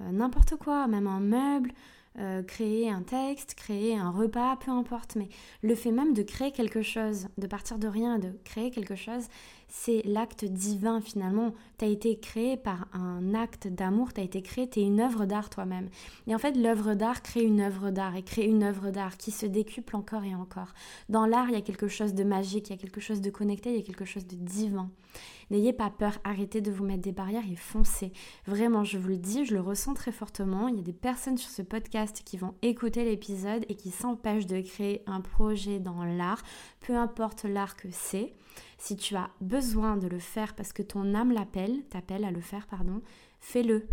euh, 0.00 0.12
n'importe 0.12 0.54
quoi, 0.54 0.86
même 0.86 1.08
un 1.08 1.18
meuble, 1.18 1.72
euh, 2.18 2.42
créer 2.44 2.88
un 2.88 3.02
texte, 3.02 3.54
créer 3.54 3.96
un 3.96 4.10
repas, 4.10 4.56
peu 4.56 4.70
importe, 4.70 5.16
mais 5.16 5.28
le 5.62 5.74
fait 5.74 5.90
même 5.90 6.14
de 6.14 6.22
créer 6.22 6.52
quelque 6.52 6.80
chose, 6.80 7.26
de 7.38 7.46
partir 7.48 7.78
de 7.80 7.88
rien, 7.88 8.20
de 8.20 8.30
créer 8.44 8.70
quelque 8.70 8.94
chose, 8.94 9.26
c'est 9.70 10.02
l'acte 10.04 10.44
divin 10.44 11.00
finalement. 11.00 11.54
Tu 11.78 11.84
as 11.84 11.88
été 11.88 12.18
créé 12.18 12.56
par 12.56 12.88
un 12.92 13.34
acte 13.34 13.68
d'amour, 13.68 14.12
tu 14.12 14.20
as 14.20 14.24
été 14.24 14.42
créé, 14.42 14.68
tu 14.68 14.80
es 14.80 14.82
une 14.82 15.00
œuvre 15.00 15.24
d'art 15.24 15.48
toi-même. 15.48 15.88
Et 16.26 16.34
en 16.34 16.38
fait, 16.38 16.56
l'œuvre 16.56 16.94
d'art 16.94 17.22
crée 17.22 17.44
une 17.44 17.60
œuvre 17.60 17.90
d'art 17.90 18.16
et 18.16 18.22
crée 18.22 18.44
une 18.44 18.64
œuvre 18.64 18.90
d'art 18.90 19.16
qui 19.16 19.30
se 19.30 19.46
décuple 19.46 19.96
encore 19.96 20.24
et 20.24 20.34
encore. 20.34 20.74
Dans 21.08 21.24
l'art, 21.24 21.48
il 21.48 21.54
y 21.54 21.58
a 21.58 21.62
quelque 21.62 21.88
chose 21.88 22.14
de 22.14 22.24
magique, 22.24 22.68
il 22.68 22.72
y 22.72 22.74
a 22.74 22.78
quelque 22.78 23.00
chose 23.00 23.20
de 23.20 23.30
connecté, 23.30 23.70
il 23.70 23.76
y 23.76 23.80
a 23.80 23.84
quelque 23.84 24.04
chose 24.04 24.26
de 24.26 24.36
divin. 24.36 24.90
N'ayez 25.50 25.72
pas 25.72 25.90
peur, 25.90 26.18
arrêtez 26.22 26.60
de 26.60 26.70
vous 26.70 26.84
mettre 26.84 27.02
des 27.02 27.12
barrières 27.12 27.42
et 27.50 27.56
foncez. 27.56 28.12
Vraiment, 28.46 28.84
je 28.84 28.98
vous 28.98 29.08
le 29.08 29.18
dis, 29.18 29.44
je 29.44 29.54
le 29.54 29.60
ressens 29.60 29.94
très 29.94 30.12
fortement. 30.12 30.68
Il 30.68 30.76
y 30.76 30.80
a 30.80 30.82
des 30.82 30.92
personnes 30.92 31.38
sur 31.38 31.50
ce 31.50 31.62
podcast 31.62 32.22
qui 32.24 32.36
vont 32.36 32.54
écouter 32.62 33.04
l'épisode 33.04 33.64
et 33.68 33.74
qui 33.74 33.90
s'empêchent 33.90 34.46
de 34.46 34.60
créer 34.60 35.02
un 35.06 35.20
projet 35.20 35.80
dans 35.80 36.04
l'art, 36.04 36.42
peu 36.80 36.96
importe 36.96 37.44
l'art 37.44 37.76
que 37.76 37.88
c'est. 37.90 38.32
Si 38.78 38.96
tu 38.96 39.14
as 39.16 39.30
besoin 39.40 39.96
de 39.96 40.06
le 40.06 40.18
faire 40.18 40.54
parce 40.54 40.72
que 40.72 40.82
ton 40.82 41.14
âme 41.14 41.32
l'appelle, 41.32 41.82
t'appelle 41.90 42.24
à 42.24 42.30
le 42.30 42.40
faire, 42.40 42.66
pardon, 42.66 43.02
fais-le. 43.40 43.86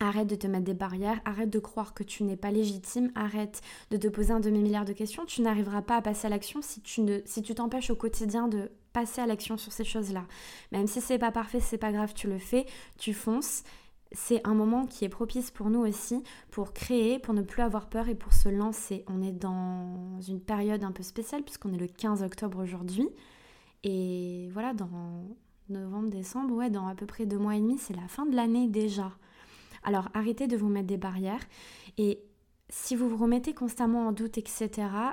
Arrête 0.00 0.28
de 0.28 0.36
te 0.36 0.46
mettre 0.46 0.64
des 0.64 0.74
barrières, 0.74 1.20
arrête 1.24 1.50
de 1.50 1.58
croire 1.58 1.92
que 1.92 2.04
tu 2.04 2.22
n'es 2.22 2.36
pas 2.36 2.52
légitime, 2.52 3.10
arrête 3.16 3.60
de 3.90 3.96
te 3.96 4.06
poser 4.06 4.32
un 4.32 4.38
demi-milliard 4.38 4.84
de 4.84 4.92
questions. 4.92 5.26
Tu 5.26 5.42
n'arriveras 5.42 5.82
pas 5.82 5.96
à 5.96 6.02
passer 6.02 6.28
à 6.28 6.30
l'action 6.30 6.62
si 6.62 6.80
tu 6.80 7.00
ne, 7.00 7.18
si 7.24 7.42
tu 7.42 7.54
t'empêches 7.54 7.90
au 7.90 7.96
quotidien 7.96 8.46
de 8.46 8.70
passer 8.92 9.20
à 9.20 9.26
l'action 9.26 9.56
sur 9.56 9.72
ces 9.72 9.84
choses-là. 9.84 10.24
Même 10.70 10.86
si 10.86 11.00
c'est 11.00 11.18
pas 11.18 11.32
parfait, 11.32 11.58
c'est 11.58 11.78
pas 11.78 11.90
grave, 11.90 12.14
tu 12.14 12.28
le 12.28 12.38
fais, 12.38 12.66
tu 12.96 13.12
fonces. 13.12 13.64
C'est 14.12 14.40
un 14.46 14.54
moment 14.54 14.86
qui 14.86 15.04
est 15.04 15.08
propice 15.08 15.50
pour 15.50 15.68
nous 15.68 15.80
aussi, 15.80 16.22
pour 16.50 16.72
créer, 16.72 17.18
pour 17.18 17.34
ne 17.34 17.42
plus 17.42 17.62
avoir 17.62 17.88
peur 17.88 18.08
et 18.08 18.14
pour 18.14 18.32
se 18.32 18.48
lancer. 18.48 19.04
On 19.08 19.20
est 19.20 19.32
dans 19.32 20.20
une 20.26 20.40
période 20.40 20.84
un 20.84 20.92
peu 20.92 21.02
spéciale 21.02 21.42
puisqu'on 21.42 21.72
est 21.74 21.78
le 21.78 21.88
15 21.88 22.22
octobre 22.22 22.62
aujourd'hui. 22.62 23.08
Et 23.84 24.48
voilà, 24.52 24.74
dans 24.74 24.88
novembre, 25.68 26.10
décembre, 26.10 26.54
ouais, 26.54 26.70
dans 26.70 26.86
à 26.86 26.94
peu 26.94 27.06
près 27.06 27.26
deux 27.26 27.38
mois 27.38 27.56
et 27.56 27.60
demi, 27.60 27.78
c'est 27.78 27.94
la 27.94 28.08
fin 28.08 28.26
de 28.26 28.34
l'année 28.34 28.68
déjà. 28.68 29.12
Alors 29.84 30.08
arrêtez 30.14 30.46
de 30.46 30.56
vous 30.56 30.68
mettre 30.68 30.88
des 30.88 30.96
barrières 30.96 31.40
et 31.96 32.20
si 32.70 32.96
vous 32.96 33.08
vous 33.08 33.16
remettez 33.16 33.54
constamment 33.54 34.08
en 34.08 34.12
doute, 34.12 34.36
etc., 34.36 34.70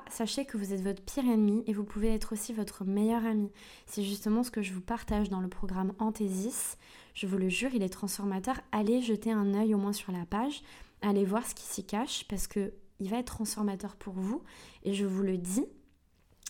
sachez 0.09 0.43
que 0.43 0.57
vous 0.57 0.73
êtes 0.73 0.81
votre 0.81 1.01
pire 1.01 1.23
ennemi 1.23 1.63
et 1.67 1.73
vous 1.73 1.85
pouvez 1.85 2.09
être 2.09 2.33
aussi 2.33 2.51
votre 2.51 2.83
meilleur 2.83 3.25
ami. 3.25 3.49
C'est 3.85 4.03
justement 4.03 4.43
ce 4.43 4.51
que 4.51 4.61
je 4.61 4.73
vous 4.73 4.81
partage 4.81 5.29
dans 5.29 5.39
le 5.39 5.47
programme 5.47 5.93
Anthésis. 5.99 6.77
Je 7.13 7.27
vous 7.27 7.37
le 7.37 7.47
jure, 7.47 7.73
il 7.73 7.81
est 7.81 7.89
transformateur. 7.89 8.59
Allez 8.73 9.01
jeter 9.01 9.31
un 9.31 9.53
œil 9.53 9.73
au 9.73 9.77
moins 9.77 9.93
sur 9.93 10.11
la 10.11 10.25
page, 10.25 10.63
allez 11.01 11.23
voir 11.23 11.45
ce 11.45 11.55
qui 11.55 11.63
s'y 11.63 11.85
cache 11.85 12.25
parce 12.27 12.47
que 12.47 12.73
il 12.99 13.09
va 13.09 13.19
être 13.19 13.33
transformateur 13.33 13.95
pour 13.95 14.13
vous. 14.13 14.41
Et 14.83 14.93
je 14.93 15.05
vous 15.05 15.23
le 15.23 15.37
dis, 15.37 15.65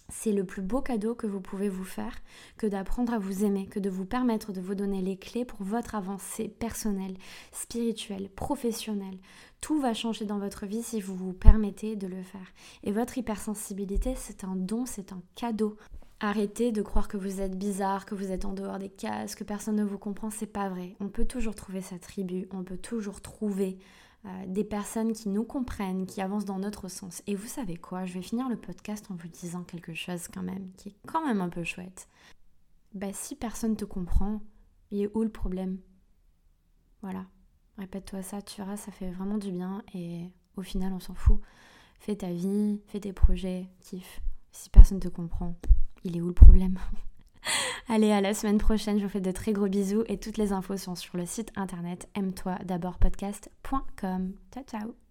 c'est 0.10 0.32
le 0.32 0.44
plus 0.44 0.62
beau 0.62 0.82
cadeau 0.82 1.16
que 1.16 1.28
vous 1.28 1.42
pouvez 1.42 1.70
vous 1.70 1.84
faire 1.84 2.16
que 2.58 2.68
d'apprendre 2.68 3.14
à 3.14 3.20
vous 3.20 3.44
aimer, 3.44 3.68
que 3.68 3.80
de 3.80 3.90
vous 3.90 4.06
permettre 4.06 4.54
de 4.54 4.62
vous 4.62 4.76
donner 4.76 5.02
les 5.02 5.18
clés 5.18 5.46
pour 5.46 5.64
votre 5.64 5.96
avancée 5.96 6.48
personnelle, 6.48 7.18
spirituelle, 7.52 8.30
professionnelle. 8.30 9.18
Tout 9.62 9.80
va 9.80 9.94
changer 9.94 10.26
dans 10.26 10.38
votre 10.38 10.66
vie 10.66 10.84
si 10.84 11.02
vous 11.02 11.16
vous 11.16 11.34
permettez 11.34 11.96
de 11.96 12.08
le 12.08 12.22
faire. 12.22 12.54
Et 12.84 12.92
votre 12.92 13.18
hypersensibilité, 13.18 14.14
c'est 14.16 14.44
un 14.44 14.56
don, 14.56 14.86
c'est 14.86 15.12
un 15.12 15.22
cadeau. 15.36 15.76
Arrêtez 16.20 16.72
de 16.72 16.82
croire 16.82 17.08
que 17.08 17.18
vous 17.18 17.42
êtes 17.42 17.58
bizarre, 17.58 18.06
que 18.06 18.16
vous 18.16 18.32
êtes 18.32 18.46
en 18.46 18.54
dehors 18.54 18.80
des 18.80 18.90
cases, 18.90 19.36
que 19.36 19.44
personne 19.44 19.76
ne 19.76 19.84
vous 19.84 19.98
comprend, 19.98 20.30
c'est 20.30 20.46
pas 20.46 20.70
vrai. 20.70 20.96
On 21.00 21.10
peut 21.10 21.26
toujours 21.26 21.56
trouver 21.56 21.82
sa 21.82 22.00
tribu, 22.00 22.48
on 22.52 22.64
peut 22.64 22.78
toujours 22.78 23.22
trouver 23.22 23.78
des 24.48 24.64
personnes 24.64 25.14
qui 25.14 25.30
nous 25.30 25.44
comprennent, 25.44 26.06
qui 26.06 26.22
avancent 26.22 26.46
dans 26.46 26.60
notre 26.60 26.88
sens. 26.88 27.22
Et 27.28 27.36
vous 27.36 27.48
savez 27.48 27.78
quoi 27.78 28.06
Je 28.06 28.14
vais 28.14 28.22
finir 28.22 28.50
le 28.50 28.58
podcast 28.58 29.06
en 29.10 29.16
vous 29.16 29.28
disant 29.28 29.64
quelque 29.64 29.94
chose 29.94 30.28
quand 30.34 30.44
même, 30.44 30.72
qui 30.78 30.90
est 30.90 30.96
quand 31.08 31.26
même 31.26 31.42
un 31.42 31.50
peu 31.50 31.64
chouette. 31.64 32.08
Bah 32.94 33.14
si 33.14 33.36
personne 33.36 33.76
te 33.76 33.86
comprend, 33.86 34.42
il 34.92 35.02
est 35.02 35.12
où 35.14 35.24
le 35.24 35.30
problème? 35.30 35.80
Voilà. 37.02 37.26
Répète-toi 37.78 38.22
ça, 38.22 38.42
tu 38.42 38.62
verras, 38.62 38.78
ça 38.78 38.92
fait 38.92 39.12
vraiment 39.12 39.38
du 39.38 39.52
bien 39.52 39.84
et 39.94 40.32
au 40.56 40.62
final 40.62 40.94
on 40.94 41.00
s'en 41.00 41.14
fout. 41.14 41.42
Fais 42.00 42.16
ta 42.16 42.32
vie, 42.32 42.82
fais 42.88 43.00
tes 43.00 43.14
projets, 43.14 43.68
kiffe. 43.80 44.22
Si 44.52 44.70
personne 44.70 45.00
te 45.00 45.10
comprend, 45.10 45.56
il 46.04 46.16
est 46.16 46.22
où 46.22 46.28
le 46.28 46.34
problème? 46.34 46.80
Allez, 47.90 48.12
à 48.12 48.22
la 48.22 48.34
semaine 48.34 48.58
prochaine, 48.58 49.00
je 49.00 49.04
vous 49.04 49.10
fais 49.10 49.22
de 49.22 49.32
très 49.32 49.54
gros 49.54 49.68
bisous 49.68 50.04
et 50.08 50.18
toutes 50.18 50.38
les 50.38 50.52
infos 50.52 50.78
sont 50.78 50.96
sur 50.96 51.18
le 51.18 51.26
site 51.26 51.52
internet 51.56 52.08
aime-toi 52.16 52.58
d'abord 52.66 52.98
podcast.com. 52.98 54.34
Ciao 54.54 54.64
ciao 54.64 55.05